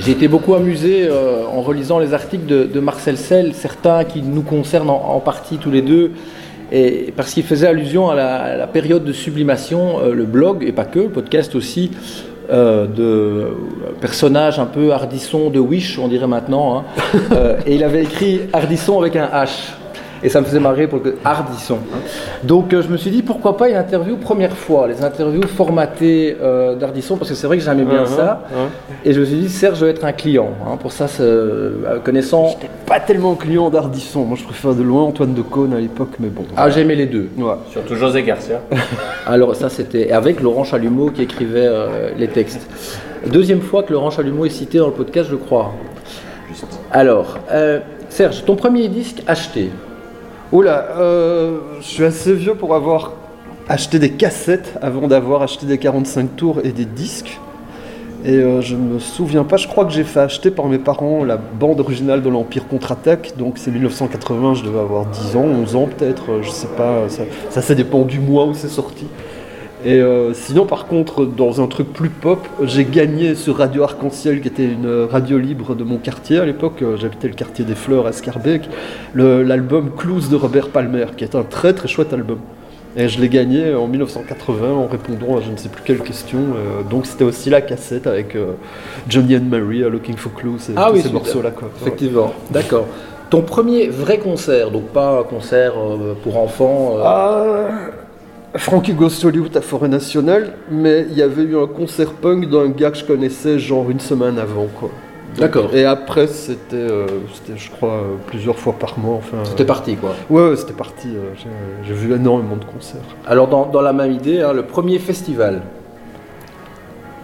[0.04, 4.20] J'ai été beaucoup amusé euh, en relisant les articles de, de Marcel Sell, certains qui
[4.20, 6.10] nous concernent en, en partie tous les deux,
[6.72, 10.64] et parce qu'il faisait allusion à la, à la période de sublimation, euh, le blog,
[10.66, 11.92] et pas que, le podcast aussi,
[12.50, 13.50] euh, de
[14.00, 16.78] personnages un peu hardisson de Wish, on dirait maintenant.
[16.78, 16.84] hein.
[17.66, 19.74] Et il avait écrit hardisson avec un H.
[20.24, 21.78] Et ça me faisait marrer pour le hardisson.
[22.44, 26.36] Donc euh, je me suis dit pourquoi pas une interview première fois, les interviews formatées
[26.40, 28.44] euh, d'Ardisson, parce que c'est vrai que j'aimais bien Uh-huh, ça.
[28.52, 28.66] ouais.
[29.04, 30.50] Et je me suis dit, Serge, je vais être un client.
[30.66, 30.76] hein.
[30.76, 32.48] Pour ça, euh, connaissant.
[32.50, 34.24] J'étais pas tellement client d'Ardisson.
[34.24, 36.44] Moi, je préfère de loin Antoine de Caunes à l'époque, mais bon.
[36.56, 37.28] Ah, j'aimais les deux.
[37.36, 37.54] Ouais.
[37.70, 38.60] Surtout José Garcia.
[39.26, 42.66] Alors, ça, c'était avec Laurent Chalumeau qui écrivait euh, les textes.
[43.26, 45.72] Deuxième fois que Laurent Chalumeau est cité dans le podcast, je crois.
[46.90, 49.70] Alors, euh, Serge, ton premier disque acheté
[50.52, 53.12] Oula, euh, je suis assez vieux pour avoir
[53.70, 57.40] acheté des cassettes avant d'avoir acheté des 45 tours et des disques.
[58.26, 61.24] Et euh, je me souviens pas, je crois que j'ai fait acheter par mes parents
[61.24, 65.74] la bande originale de l'Empire contre-attaque, donc c'est 1980, je devais avoir 10 ans, 11
[65.74, 69.06] ans peut-être, euh, je sais pas, ça, ça dépend du mois où c'est sorti.
[69.84, 74.40] Et euh, sinon, par contre, dans un truc plus pop, j'ai gagné sur Radio Arc-en-Ciel,
[74.40, 76.82] qui était une radio libre de mon quartier à l'époque.
[76.82, 78.62] euh, J'habitais le quartier des Fleurs à Scarbeck.
[79.14, 82.38] L'album Clues de Robert Palmer, qui est un très très chouette album.
[82.96, 86.38] Et je l'ai gagné en 1980 en répondant à je ne sais plus quelle question.
[86.38, 88.52] euh, donc c'était aussi la cassette avec euh,
[89.08, 91.52] Johnny and Mary, Looking for Clues et Ah tous oui, ces morceaux-là.
[91.80, 92.86] Effectivement, d'accord.
[93.30, 96.96] Ton premier vrai concert, donc pas un concert euh, pour enfants.
[97.02, 97.68] Ah,
[98.56, 102.50] Frankie Goes to Hollywood à Forêt Nationale, mais il y avait eu un concert punk
[102.50, 104.66] d'un gars que je connaissais genre une semaine avant.
[104.66, 104.90] quoi.
[105.38, 105.74] D'accord.
[105.74, 107.06] Et après, c'était, euh,
[107.56, 109.16] je crois, euh, plusieurs fois par mois.
[109.16, 110.14] Enfin, C'était parti, quoi.
[110.28, 111.08] Ouais, ouais, c'était parti.
[111.08, 111.32] euh,
[111.86, 113.00] j'ai, vu énormément de concerts.
[113.26, 115.62] Alors, dans, dans la même idée, hein, le premier festival.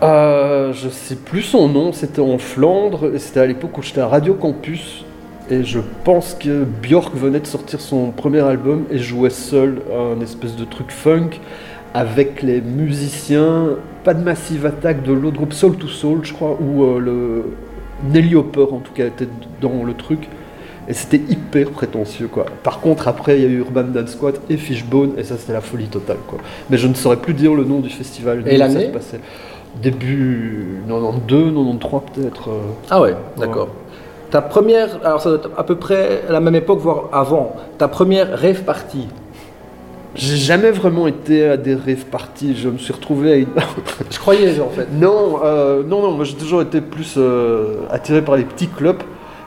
[0.02, 4.00] Euh, je sais plus son nom, c'était en Flandre, et c'était à l'époque où j'étais
[4.00, 5.04] à Radio Campus.
[5.50, 10.20] Et je pense que Björk venait de sortir son premier album et jouait seul un
[10.20, 11.30] espèce de truc funk
[11.94, 13.70] avec les musiciens,
[14.04, 17.44] pas de Massive Attack, de l'autre groupe Soul to Soul, je crois, ou euh, le
[18.12, 19.28] Nelly Hopper en tout cas était
[19.62, 20.28] dans le truc.
[20.86, 22.46] Et c'était hyper prétentieux quoi.
[22.62, 25.52] Par contre après il y a eu Urban Dance Squad et Fishbone et ça c'était
[25.52, 26.38] la folie totale quoi.
[26.70, 28.42] Mais je ne saurais plus dire le nom du festival.
[28.46, 29.20] Et où l'année se passait.
[29.82, 32.48] Début 92, 93 peut-être.
[32.48, 32.60] euh.
[32.90, 33.68] Ah ouais, d'accord.
[34.30, 37.56] Ta première, alors ça doit être à peu près à la même époque, voire avant,
[37.78, 39.08] ta première rêve party.
[40.14, 42.56] J'ai jamais vraiment été à des rave parties.
[42.56, 43.48] Je me suis retrouvé à une...
[44.10, 44.88] Je croyais en fait.
[44.92, 49.02] non, euh, non, non, moi j'ai toujours été plus euh, attiré par les petits clubs.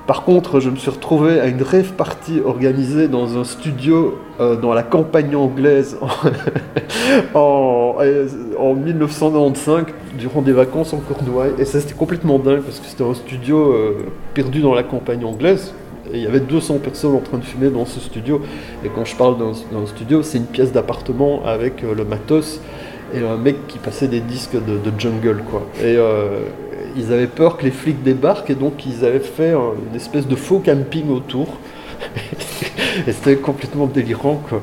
[0.07, 4.55] Par contre, je me suis retrouvé à une rave party organisée dans un studio euh,
[4.55, 6.07] dans la campagne anglaise en,
[7.39, 8.27] en, euh,
[8.57, 9.85] en 1995,
[10.17, 11.53] durant des vacances en Cornouailles.
[11.59, 15.23] Et ça, c'était complètement dingue parce que c'était un studio euh, perdu dans la campagne
[15.23, 15.73] anglaise.
[16.11, 18.41] Et il y avait 200 personnes en train de fumer dans ce studio.
[18.83, 22.59] Et quand je parle d'un studio, c'est une pièce d'appartement avec le matos
[23.13, 25.61] et un mec qui passait des disques de, jungle, quoi.
[26.97, 30.27] Ils avaient peur que les flics débarquent et donc ils avaient fait un- une espèce
[30.27, 31.47] de faux camping autour.
[33.07, 34.61] et c'était complètement délirant, quoi.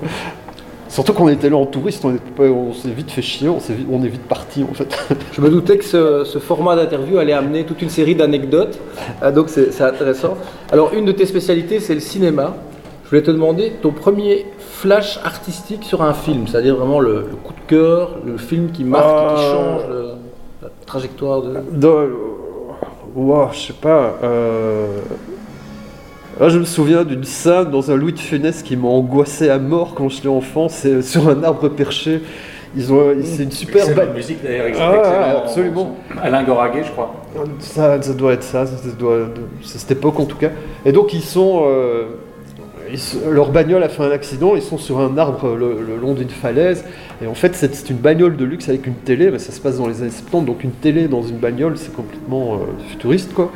[0.88, 4.02] Surtout qu'on était là en touriste, on, s'est vite fait chier, on, s'est vite- on
[4.02, 4.88] est vite parti en fait.
[5.32, 8.78] Je me doutais que ce, ce format d'interview allait amener toute une série d'anecdotes,
[9.20, 10.36] Ah, donc c'est intéressant.
[10.72, 12.56] Alors, une de tes spécialités, c'est le cinéma.
[13.04, 17.36] Je voulais te demander ton premier flash artistique sur un film, c'est-à-dire vraiment le, le
[17.42, 19.52] coup de cœur, le film qui marque, qui Euh.
[19.52, 20.10] change le-
[20.62, 21.54] la trajectoire de.
[21.72, 22.04] Dans,
[23.14, 24.16] Ouah, je sais pas.
[24.22, 25.00] euh,
[26.38, 29.58] là, je me souviens d'une scène dans un Louis de Funès qui m'a angoissé à
[29.58, 30.68] mort quand j'étais enfant.
[30.68, 32.22] C'est sur un arbre perché.
[32.76, 33.82] Ils ont, c'est une super
[34.14, 35.96] musique d'ailleurs, Ah, absolument.
[36.22, 37.14] Alain Goraguet, je crois.
[37.60, 39.28] Ça, ça doit être ça, ça doit-
[39.62, 40.50] c'est cette époque en tout cas.
[40.84, 42.04] Et donc ils sont, euh,
[43.30, 46.84] leur bagnole a fait un accident, ils sont sur un arbre le, long d'une falaise.
[47.22, 49.78] Et en fait c'est une bagnole de luxe avec une télé, mais ça se passe
[49.78, 52.58] dans les années 70, donc une télé dans une bagnole c'est complètement euh,
[52.90, 53.50] futuriste quoi.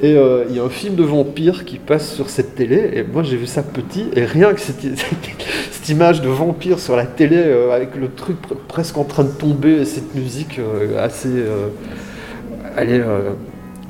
[0.00, 3.02] Et euh, il y a un film de vampire qui passe sur cette télé, et
[3.02, 4.80] moi j'ai vu ça petit, et rien que cette,
[5.70, 9.24] cette image de vampire sur la télé euh, avec le truc pre- presque en train
[9.24, 10.60] de tomber, et cette musique
[10.98, 11.30] assez...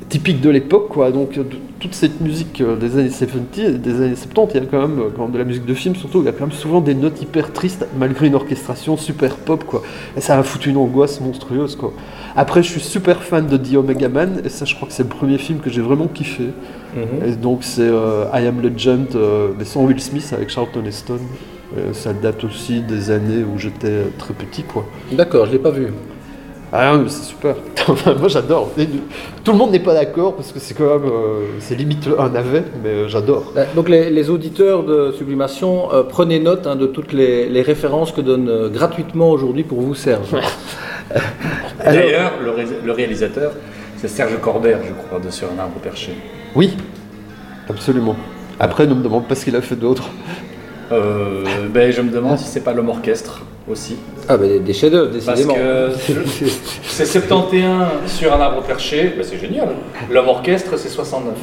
[0.09, 1.11] typique de l'époque, quoi.
[1.11, 1.39] Donc
[1.79, 4.87] toute cette musique euh, des années 70 et des années 70, il y a quand
[4.87, 6.81] même, euh, quand de la musique de film surtout, il y a quand même souvent
[6.81, 9.81] des notes hyper tristes malgré une orchestration super pop, quoi.
[10.17, 11.93] Et ça a foutu une angoisse monstrueuse, quoi.
[12.35, 15.03] Après, je suis super fan de The Omega Man, et ça, je crois que c'est
[15.03, 16.49] le premier film que j'ai vraiment kiffé.
[17.25, 21.19] Et donc c'est euh, I Am Legend, euh, mais sans Will Smith avec Charlton Heston.
[21.77, 24.85] Euh, ça date aussi des années où j'étais très petit, quoi.
[25.11, 25.87] D'accord, je l'ai pas vu.
[26.71, 27.55] Ah non, mais c'est super.
[27.87, 28.69] Enfin, Moi j'adore.
[29.43, 32.29] Tout le monde n'est pas d'accord parce que c'est quand même, euh, c'est limite un
[32.29, 33.51] navet, mais euh, j'adore.
[33.57, 37.61] Euh, Donc les, les auditeurs de Sublimation, euh, prenez note hein, de toutes les, les
[37.63, 40.29] références que donne euh, gratuitement aujourd'hui pour vous Serge.
[41.83, 43.53] D'ailleurs, le, ré- le réalisateur,
[43.97, 46.13] c'est Serge Corbert, je crois, de Sur un arbre perché.
[46.55, 46.75] Oui,
[47.69, 48.15] absolument.
[48.59, 50.09] Après, ne me demande pas ce qu'il a fait d'autre.
[50.91, 51.43] Euh,
[51.73, 53.97] ben, je me demande si c'est pas l'homme orchestre aussi.
[54.27, 55.53] Ah ben des, des chefs-d'œuvre, Parce décidément.
[55.55, 56.45] que je-
[56.83, 59.69] c'est 71 sur un arbre perché, ben, c'est génial.
[60.11, 61.33] L'homme orchestre, c'est 69.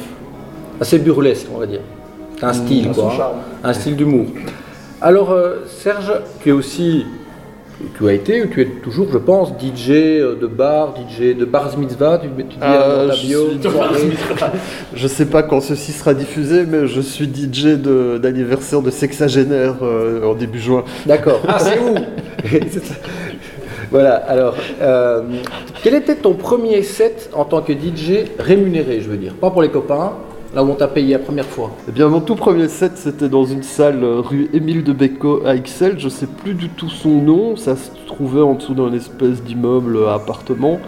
[0.79, 1.81] Assez burlesque, on va dire.
[2.41, 3.11] Un style, Dans son quoi.
[3.13, 3.17] hein.
[3.17, 3.37] charme.
[3.63, 4.25] Un style d'humour.
[5.01, 6.11] Alors, euh, Serge,
[6.41, 7.05] tu es aussi,
[7.95, 11.45] tu as été, ou tu es toujours, je pense, DJ euh, de bar, DJ de
[11.45, 13.99] bar mitzvah, tu, tu dis Euh, dans ta je bio, suis- soirée.
[14.95, 19.75] Je sais pas quand ceci sera diffusé, mais je suis DJ de- d'anniversaire de sexagénaire
[19.83, 20.83] euh, en début juin.
[21.05, 21.39] D'accord.
[21.47, 21.95] Ah, c'est où
[23.91, 25.21] Voilà, alors, euh,
[25.83, 29.33] quel était ton premier set en tant que DJ rémunéré, je veux dire?
[29.33, 30.13] Pas pour les copains,
[30.57, 31.69] là où on t'a payé la première fois.
[31.87, 35.43] Eh bien, mon tout premier set, c'était dans une salle euh, rue Émile de Becco
[35.45, 35.99] à Ixelles.
[35.99, 37.55] Je sais plus du tout son nom.
[37.55, 40.79] Ça se trouvait en dessous d'un espèce d'immeuble à appartement.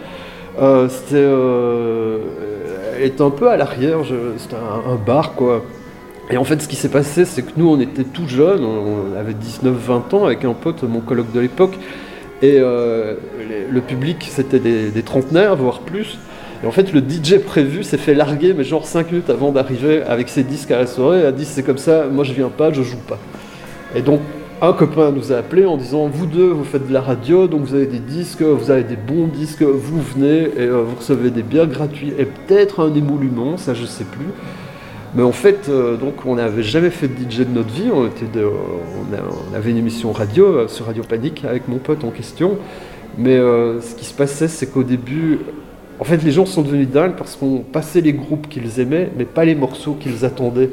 [0.59, 2.17] Euh, c'était, euh,
[2.97, 3.99] elle était un peu à l'arrière.
[4.37, 5.63] C'était un, bar, quoi.
[6.31, 8.65] Et en fait, ce qui s'est passé, c'est que nous, on était tout jeunes.
[8.65, 11.77] On avait 19-20 ans avec un pote, mon coloc de l'époque.
[12.41, 13.13] Et euh,
[13.69, 16.17] le public, c'était des trentenaires, voire plus.
[16.63, 20.01] Et en fait, le DJ prévu s'est fait larguer, mais genre 5 minutes avant d'arriver
[20.03, 22.71] avec ses disques à la soirée, a dit c'est comme ça, moi je viens pas,
[22.73, 23.19] je joue pas.
[23.95, 24.19] Et donc,
[24.61, 27.61] un copain nous a appelé en disant vous deux, vous faites de la radio, donc
[27.61, 31.29] vous avez des disques, vous avez des bons disques, vous venez et euh, vous recevez
[31.29, 34.27] des biens gratuits et peut-être un émolument, ça je sais plus.
[35.15, 37.89] Mais en fait, euh, donc on n'avait jamais fait de DJ de notre vie.
[37.91, 42.57] On, on, avait une émission radio euh, sur Radio Panique avec mon pote en question.
[43.17, 45.39] Mais ce qui se passait, c'est qu'au début,
[45.99, 49.25] en fait, les gens sont devenus dingues parce qu'on passait les groupes qu'ils aimaient, mais
[49.25, 50.69] pas les morceaux qu'ils attendaient.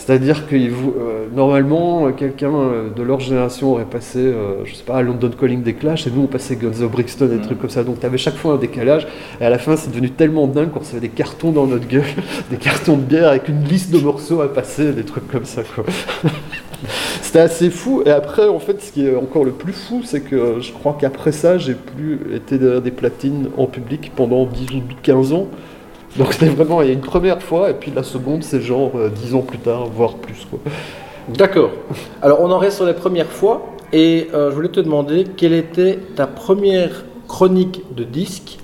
[0.00, 5.02] C'est-à-dire que euh, normalement, quelqu'un euh, de leur génération aurait passé, euh, je sais pas,
[5.02, 7.68] London Calling des Clash, et nous on passait Guns of Brixton et des trucs comme
[7.68, 7.84] ça.
[7.84, 9.06] Donc tu avais chaque fois un décalage,
[9.42, 12.02] et à la fin c'est devenu tellement dingue qu'on recevait des cartons dans notre gueule,
[12.50, 15.62] des cartons de bière avec une liste de morceaux à passer, des trucs comme ça.
[15.62, 15.84] Quoi.
[17.22, 20.20] C'était assez fou, et après en fait ce qui est encore le plus fou, c'est
[20.20, 24.46] que euh, je crois qu'après ça j'ai plus été derrière des platines en public pendant
[24.46, 25.46] 10 ou 15 ans.
[26.16, 28.92] Donc c'était vraiment, il y a une première fois, et puis la seconde, c'est genre
[28.96, 30.46] euh, dix ans plus tard, voire plus.
[30.50, 30.58] Quoi.
[31.28, 31.70] D'accord.
[32.22, 33.66] Alors, on en reste sur les premières fois.
[33.92, 38.58] Et euh, je voulais te demander quelle était ta première chronique de disque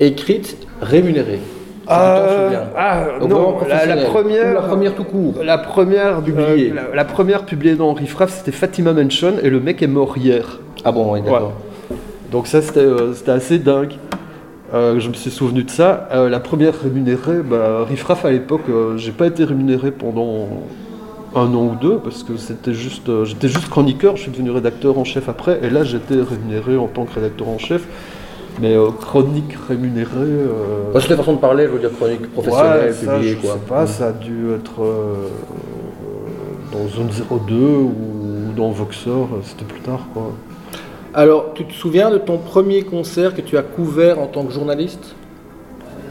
[0.00, 1.38] écrite rémunérée
[1.86, 5.34] Ah, Donc, non, la, première, la première tout court.
[5.42, 6.70] la première Publiée.
[6.72, 10.16] euh, la, la première publiée dans Riffraff, c'était Fatima Mansion, et le mec est mort
[10.16, 10.60] hier.
[10.84, 11.52] Ah bon, oui, d'accord.
[12.30, 13.94] Donc ça, c'était euh, c'était assez dingue.
[14.72, 16.08] Euh, je me suis souvenu de ça.
[16.30, 18.62] La première rémunérée, bah, Riffraff à l'époque,
[18.96, 20.48] j'ai pas été rémunéré pendant
[21.36, 24.16] un an ou deux parce que c'était juste, j'étais juste chroniqueur.
[24.16, 27.48] Je suis devenu rédacteur en chef après, et là j'étais rémunéré en tant que rédacteur
[27.48, 27.82] en chef.
[28.60, 30.08] Mais euh, chronique rémunérée.
[30.16, 33.32] euh, Bah, c'est la façon de parler, je veux dire chronique professionnelle, ouais, ça, publiée,
[33.32, 33.54] je quoi.
[33.54, 35.28] sais pas, ça a dû être euh,
[36.72, 37.08] dans Zone
[37.46, 37.92] 02 ou
[38.56, 40.30] dans Voxor, euh, c'était plus tard quoi.
[41.14, 44.52] Alors, tu te souviens de ton premier concert que tu as couvert en tant que
[44.52, 45.14] journaliste?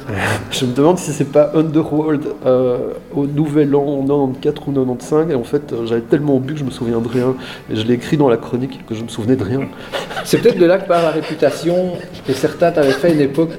[0.51, 2.78] Je me demande si c'est pas Underworld euh,
[3.16, 6.60] au Nouvel An en 94 ou 95 et en fait euh, j'avais tellement bu que
[6.60, 7.36] je me souviens de rien
[7.72, 9.62] et je l'ai écrit dans la chronique que je me souvenais de rien.
[10.26, 11.94] C'est peut-être de là que par la réputation
[12.28, 13.52] que certains t'avaient fait à une époque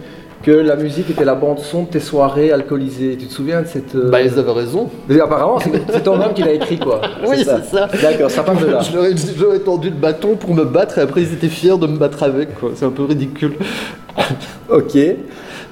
[0.42, 3.16] que la musique était la bande son de tes soirées alcoolisées.
[3.18, 3.94] Tu te souviens de cette...
[3.94, 4.90] euh, Bah ils avaient raison.
[5.08, 5.58] Mais apparemment,
[5.88, 7.00] c'est ton homme qui l'a écrit, quoi.
[7.26, 7.88] Oui, c'est ça.
[8.02, 8.80] D'accord, ça part de là.
[8.82, 11.86] Je leur ai- tendu le bâton pour me battre et après ils étaient fiers de
[11.86, 12.72] me battre avec quoi.
[12.74, 13.54] C'est un peu ridicule.
[14.68, 14.98] Ok.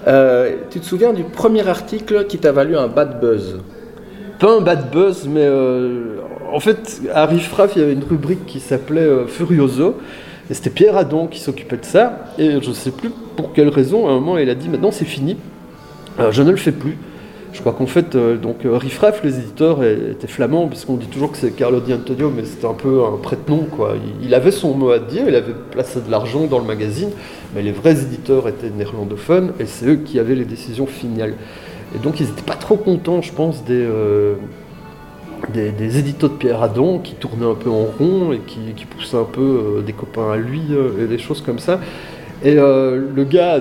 [0.06, 3.60] Euh, tu te souviens du premier article qui t'a valu un bad buzz?
[4.38, 6.16] Pas un bad buzz mais euh,
[6.52, 9.96] en fait à Riffraff il y avait une rubrique qui s'appelait euh, Furioso
[10.50, 14.08] et c'était Pierre Adon qui s'occupait de ça et je sais plus pour quelle raison
[14.08, 15.36] à un moment il a dit maintenant c'est fini.
[16.30, 16.98] Je ne le fais plus.
[17.52, 21.32] Je crois qu'en fait, euh, donc euh, Riffraff, les éditeurs étaient flamands, puisqu'on dit toujours
[21.32, 23.94] que c'est Carlo Di Antonio, mais c'était un peu un prête-nom, quoi.
[24.22, 27.10] Il, avait son mot à dire, il avait placé de l'argent dans le magazine,
[27.54, 31.34] mais les vrais éditeurs étaient néerlandophones, et c'est eux qui avaient les décisions finales.
[31.94, 34.36] Et donc ils n'étaient pas trop contents, je pense, des, euh,
[35.54, 39.40] de Pierre Adon, qui tournaient un peu en rond, et qui, poussaient un peu
[39.76, 40.62] euh, des copains à lui,
[40.98, 41.80] et des choses comme ça.
[42.42, 43.60] Et le gars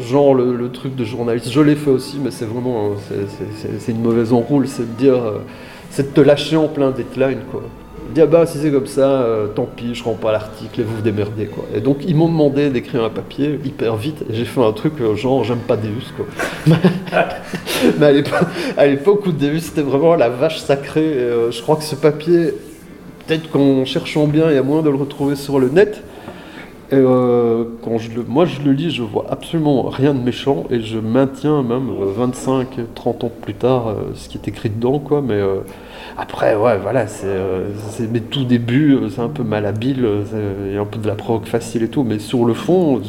[0.00, 1.50] genre le, truc de journaliste.
[1.50, 5.38] Je l'ai fait aussi, mais c'est vraiment c'est- une mauvaise enroule, c'est de dire, euh,
[5.90, 7.62] c'est de te lâcher en plein deadline quoi.
[8.18, 10.96] ah bah si c'est comme ça, euh, tant pis, je rends pas l'article et vous
[10.96, 11.64] vous démerdez quoi.
[11.74, 14.94] Et donc ils m'ont demandé d'écrire un papier hyper vite et j'ai fait un truc
[15.00, 16.26] euh, genre j'aime pas Deus quoi.
[17.98, 18.06] Mais
[18.76, 21.16] à l'époque, où Deus c'était vraiment la vache sacrée,
[21.50, 22.54] je crois que ce papier,
[23.26, 26.02] peut-être qu'en cherchant bien, il y a moyen de le retrouver sur le net.
[26.92, 30.64] Et euh, quand je le, moi je le lis, je vois absolument rien de méchant
[30.70, 34.68] et je maintiens même euh, 25, 30 ans plus tard euh, ce qui est écrit
[34.68, 35.22] dedans quoi.
[35.22, 35.60] Mais euh,
[36.18, 37.70] après ouais voilà c'est euh,
[38.12, 41.06] mes tout débuts, euh, c'est un peu malhabile, euh, il y a un peu de
[41.06, 43.00] la provoque facile et tout, mais sur le fond,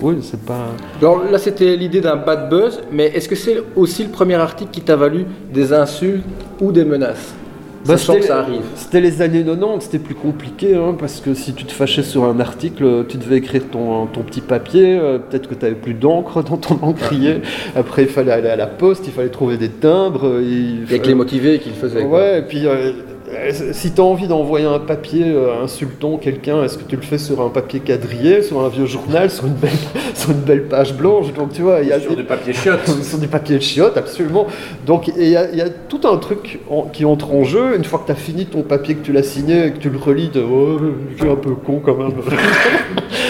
[0.00, 0.66] oui c'est pas.
[1.00, 4.70] Alors là, c'était l'idée d'un bad buzz, mais est-ce que c'est aussi le premier article
[4.70, 6.24] qui t'a valu des insultes
[6.60, 7.34] ou des menaces?
[7.86, 8.60] Bah, Sachant c'était- que ça arrive.
[8.74, 12.24] C'était les années 90, c'était plus compliqué, hein, parce que si tu te fâchais sur
[12.24, 15.94] un article, tu devais écrire ton, ton petit papier, euh, peut-être que tu n'avais plus
[15.94, 17.42] d'encre dans ton encrier,
[17.76, 20.26] après il fallait aller à la poste, il fallait trouver des timbres.
[20.26, 22.04] euh, Il Avec les motivés qu'il faisait.
[22.04, 22.18] quoi.
[22.18, 22.92] Ouais, et puis euh, euh,
[23.72, 27.18] si tu as envie d'envoyer un papier euh, insultant quelqu'un, est-ce que tu le fais
[27.18, 29.70] sur un papier quadrillé, sur un vieux journal, sur une belle,
[30.14, 31.32] sur une belle page blanche?
[31.32, 32.86] Donc tu vois, il y a Sur des- du papier chiotte.
[33.02, 34.46] sur des papiers de chiottes, absolument.
[34.86, 37.76] Donc il y, a- il y a tout un truc en- qui entre en jeu.
[37.76, 39.90] Une fois que tu as fini ton papier, que tu l'as signé, et que tu
[39.90, 40.78] le relis, de oh,
[41.16, 42.12] je suis un peu con quand même.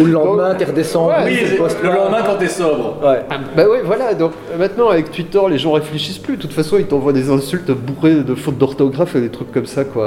[0.00, 1.10] Ou le lendemain, t'es redescendu.
[1.12, 2.98] Ouais, Oui, le lendemain quand t'es sobre.
[3.02, 3.20] Ouais.
[3.56, 4.14] bah oui, voilà.
[4.14, 6.36] Donc euh, maintenant avec Twitter, les gens réfléchissent plus.
[6.36, 9.66] De toute façon, ils t'envoient des insultes bourrées de fautes d'orthographe et des trucs comme
[9.66, 10.04] ça, quoi.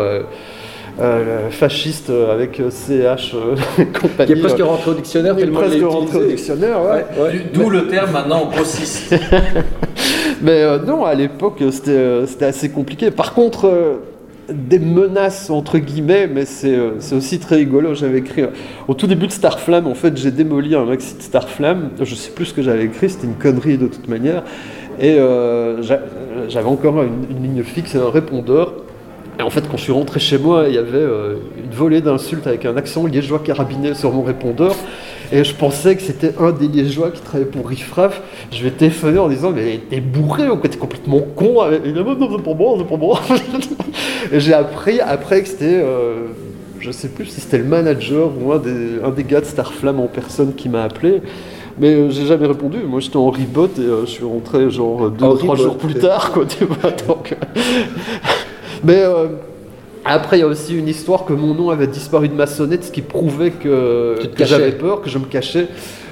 [1.01, 4.33] Euh, le fasciste euh, avec euh, CH euh, et compagnie.
[4.33, 7.05] Qui est presque euh, rentré au dictionnaire tellement presque rentré au dictionnaire, ouais.
[7.17, 7.31] Ouais, ouais.
[7.31, 9.15] Du- D'où le terme maintenant grossiste.
[10.41, 13.11] Mais euh, non, à l'époque, euh, c'était euh, c'était assez compliqué.
[13.11, 13.95] Par contre, euh,
[14.53, 17.93] des menaces, entre guillemets, mais c'est euh, aussi très rigolo.
[17.93, 18.47] J'avais écrit, euh,
[18.87, 21.91] au tout début de Starflame, en fait, j'ai démoli un maxi de Starflame.
[22.01, 24.43] Je sais plus ce que j'avais écrit, c'était une connerie de toute manière.
[24.99, 26.01] Et euh, j'a-
[26.49, 28.73] j'avais encore une, une ligne fixe et un répondeur.
[29.39, 31.05] Et en fait, quand je suis rentré chez moi, il y avait
[31.63, 34.75] une volée d'insultes avec un accent liégeois carabiné sur mon répondeur.
[35.31, 38.21] Et je pensais que c'était un des liégeois qui travaillait pour Riffraff.
[38.51, 41.97] Je vais téléphoner en disant Mais t'es bourré ou quoi T'es complètement con Et il
[41.97, 43.19] a dit Non, c'est pour moi, c'est pour moi.
[44.31, 45.81] Et j'ai appris après que c'était.
[45.83, 46.27] euh,
[46.79, 49.99] je sais plus si c'était le manager ou un des, un des gars de Starflame
[49.99, 51.21] en personne qui m'a appelé.
[51.77, 52.79] Mais euh, j'ai jamais répondu.
[52.87, 55.93] Moi j'étais en ribot et euh, je suis rentré genre deux ou trois jours plus
[55.95, 56.31] tard.
[56.31, 57.35] Quoi, tu vois, donc,
[58.83, 59.03] mais
[60.05, 62.85] après, il y a aussi une histoire que mon nom avait disparu de ma sonnette,
[62.85, 65.67] ce qui prouvait que, j'avais peur, que je me cachais.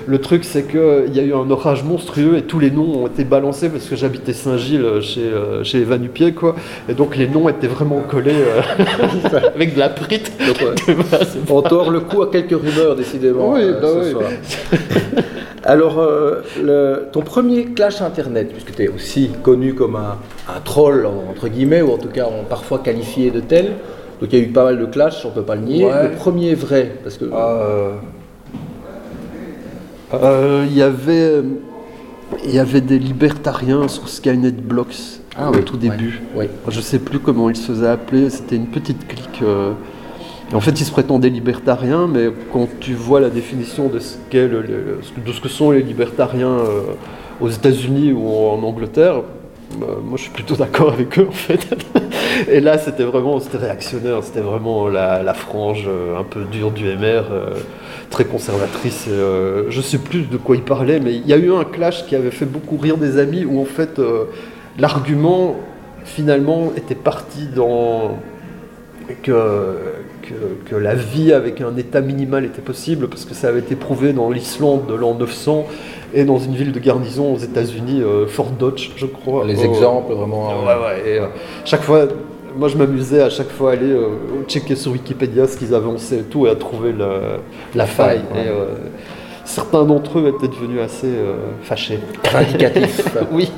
[0.07, 3.07] Le truc, c'est qu'il y a eu un orage monstrueux et tous les noms ont
[3.07, 6.55] été balancés parce que j'habitais Saint-Gilles euh, chez, euh, chez Evan Hupier, quoi.
[6.87, 8.61] Et donc les noms étaient vraiment collés euh,
[9.53, 10.31] avec de la prite.
[10.39, 10.95] Donc, ouais.
[11.49, 13.51] On tord le coup à quelques rumeurs, décidément.
[13.51, 14.11] Oui, euh, bah ce oui.
[14.11, 15.23] soir.
[15.63, 20.17] Alors, euh, le- ton premier clash internet, puisque tu es aussi connu comme un,
[20.47, 23.73] un troll, entre guillemets, ou en tout cas on, parfois qualifié de tel,
[24.21, 25.85] donc il y a eu pas mal de clashs, on peut pas le nier.
[25.85, 26.09] Ouais.
[26.09, 27.93] Le premier vrai, parce que Euh,
[30.13, 31.41] euh, Il y avait.
[32.43, 34.97] Il y avait des libertariens sur Skynet Blocks
[35.37, 35.89] Ah au oui, tout ouais.
[35.89, 36.21] début.
[36.35, 36.45] Oui.
[36.67, 39.39] Je sais plus comment ils se faisaient appeler, c'était une petite clique.
[39.43, 39.71] euh,
[40.53, 45.49] en fait, ils se prétendaient libertariens, mais quand tu vois la définition de ce, que
[45.49, 46.81] sont les libertariens euh,
[47.41, 49.23] aux États-Unis ou en Angleterre,
[49.77, 51.67] bah, moi je suis plutôt d'accord avec eux en fait.
[52.49, 56.85] Et là, c'était vraiment c'était réactionnaire, c'était vraiment la, frange euh, un peu dure du
[56.85, 57.49] MR, euh,
[58.09, 59.07] très conservatrice.
[59.07, 62.05] Et, je sais plus de quoi ils parlaient, mais il y a eu un clash
[62.05, 63.99] qui avait fait beaucoup rire des amis où en fait
[64.79, 65.57] l'argument
[66.05, 68.17] finalement était parti dans
[69.23, 69.75] que,
[70.27, 73.75] que, que la vie avec un état minimal était possible parce que ça avait été
[73.75, 75.65] prouvé dans l'Islande de l'an 900
[76.13, 79.45] et dans une ville de garnison aux États-Unis, euh, Fort Dodge, je crois.
[79.45, 80.49] les Oh, exemples vraiment.
[80.59, 81.09] Ouais, ouais.
[81.09, 81.27] Et, euh,
[81.65, 82.07] chaque fois,
[82.57, 84.09] moi je m'amusais à chaque fois à aller euh,
[84.47, 86.93] checker sur Wikipédia ce qu'ils avançaient et tout et à trouver
[87.75, 88.21] la faille.
[88.33, 88.41] ouais.
[88.45, 88.65] Et, euh,
[89.45, 91.99] certains d'entre eux étaient devenus assez euh, fâchés.
[93.31, 93.49] Oui.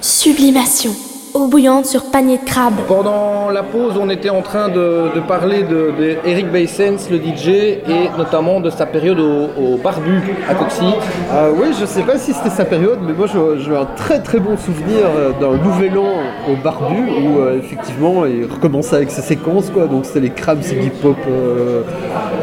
[0.00, 0.92] Sublimation.
[1.34, 2.74] Eau bouillante sur panier de crabe.
[2.86, 7.16] Pendant la pause, on était en train de, de parler de, de Eric Baysens, le
[7.16, 10.84] DJ, et notamment de sa période au, au Barbu à Coxy.
[11.32, 14.40] Ah oui, je sais pas si c'était sa période, mais moi j'ai un très très
[14.40, 19.22] bon souvenir euh, d'un nouvel an au Barbu où euh, effectivement il recommençait avec ses
[19.22, 19.86] séquences quoi.
[19.86, 21.80] Donc c'était les Crabs, Iggy Pop, euh,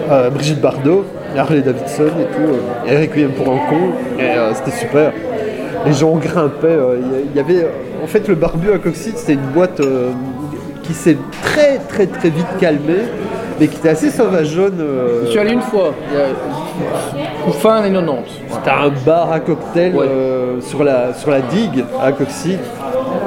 [0.09, 1.05] euh, Brigitte Bardot,
[1.37, 2.53] Harley Davidson et tout,
[2.87, 5.11] euh, et Requiem pour un con, et euh, c'était super.
[5.85, 6.68] Les gens grimpaient.
[6.68, 6.97] euh,
[7.31, 10.10] Il y- avait euh, en fait le Barbu à Coxide, c'était une boîte euh,
[10.84, 13.06] qui s'est très très très vite calmée,
[13.60, 14.84] mais qui était assez sauvageonne.
[15.26, 18.23] Je suis allé une fois, il y a- ou fin années 90.
[18.49, 20.06] C'était un bar à cocktail Ouais.
[20.61, 22.57] sur, la, sur la digue à Coxy.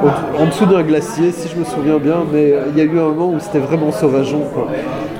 [0.03, 2.99] au- en dessous d'un glacier, si je me souviens bien, mais il y a eu
[2.99, 4.41] un moment où c'était vraiment sauvageon.
[4.53, 4.67] Quoi.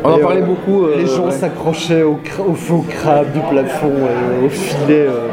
[0.03, 1.31] On en parlait euh, beaucoup, euh, les gens ouais.
[1.31, 3.91] s'accrochaient au, cra- au faux crabe du plafond,
[4.41, 5.27] et au filet euh,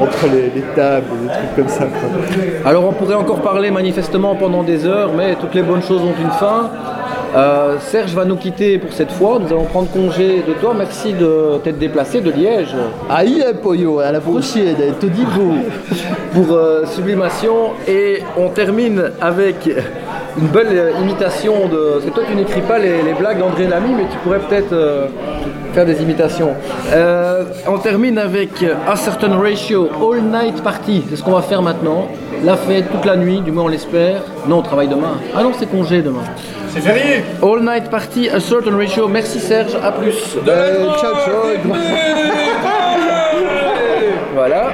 [0.00, 1.84] entre les, les tables, des trucs comme ça.
[1.86, 2.08] quoi.
[2.64, 6.14] Alors on pourrait encore parler manifestement pendant des heures, mais toutes les bonnes choses ont
[6.20, 6.70] une fin.
[7.34, 9.38] Euh, Serge va nous quitter pour cette fois.
[9.38, 10.72] Nous allons prendre congé de toi.
[10.76, 12.74] Merci de t'être déplacé de Liège
[13.10, 15.24] Aïe, Poyo, à la prochaine, te dis
[16.32, 17.72] pour euh, Sublimation.
[17.86, 19.68] Et on termine avec
[20.38, 21.92] une belle euh, imitation de.
[21.94, 24.72] Parce que toi, tu n'écris pas les, les blagues d'André Lamy, mais tu pourrais peut-être
[24.72, 25.06] euh,
[25.72, 26.54] faire des imitations.
[26.92, 28.50] Euh, on termine avec
[28.86, 31.04] A Certain Ratio All Night Party.
[31.08, 32.08] C'est ce qu'on va faire maintenant.
[32.44, 34.22] La fête toute la nuit, du moins on l'espère.
[34.46, 35.18] Non, on travaille demain.
[35.34, 36.24] Ah non, c'est congé demain.
[36.68, 39.08] C'est férié All Night Party, A Certain Ratio.
[39.08, 40.36] Merci Serge, à plus.
[40.46, 41.74] Euh, ciao, ciao.
[44.34, 44.70] Voilà.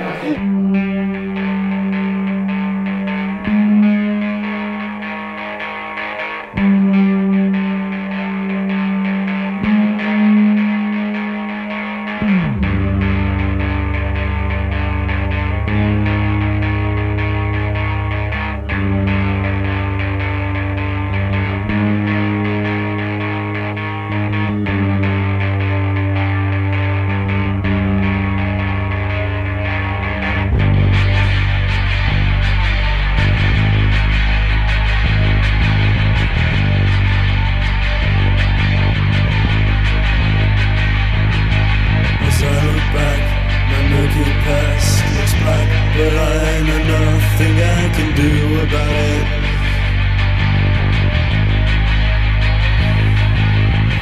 [48.17, 49.27] Do about it.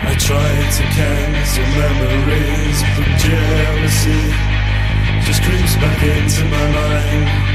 [0.03, 4.23] I try to cancel memories, but jealousy
[5.27, 7.50] just creeps back into my mind.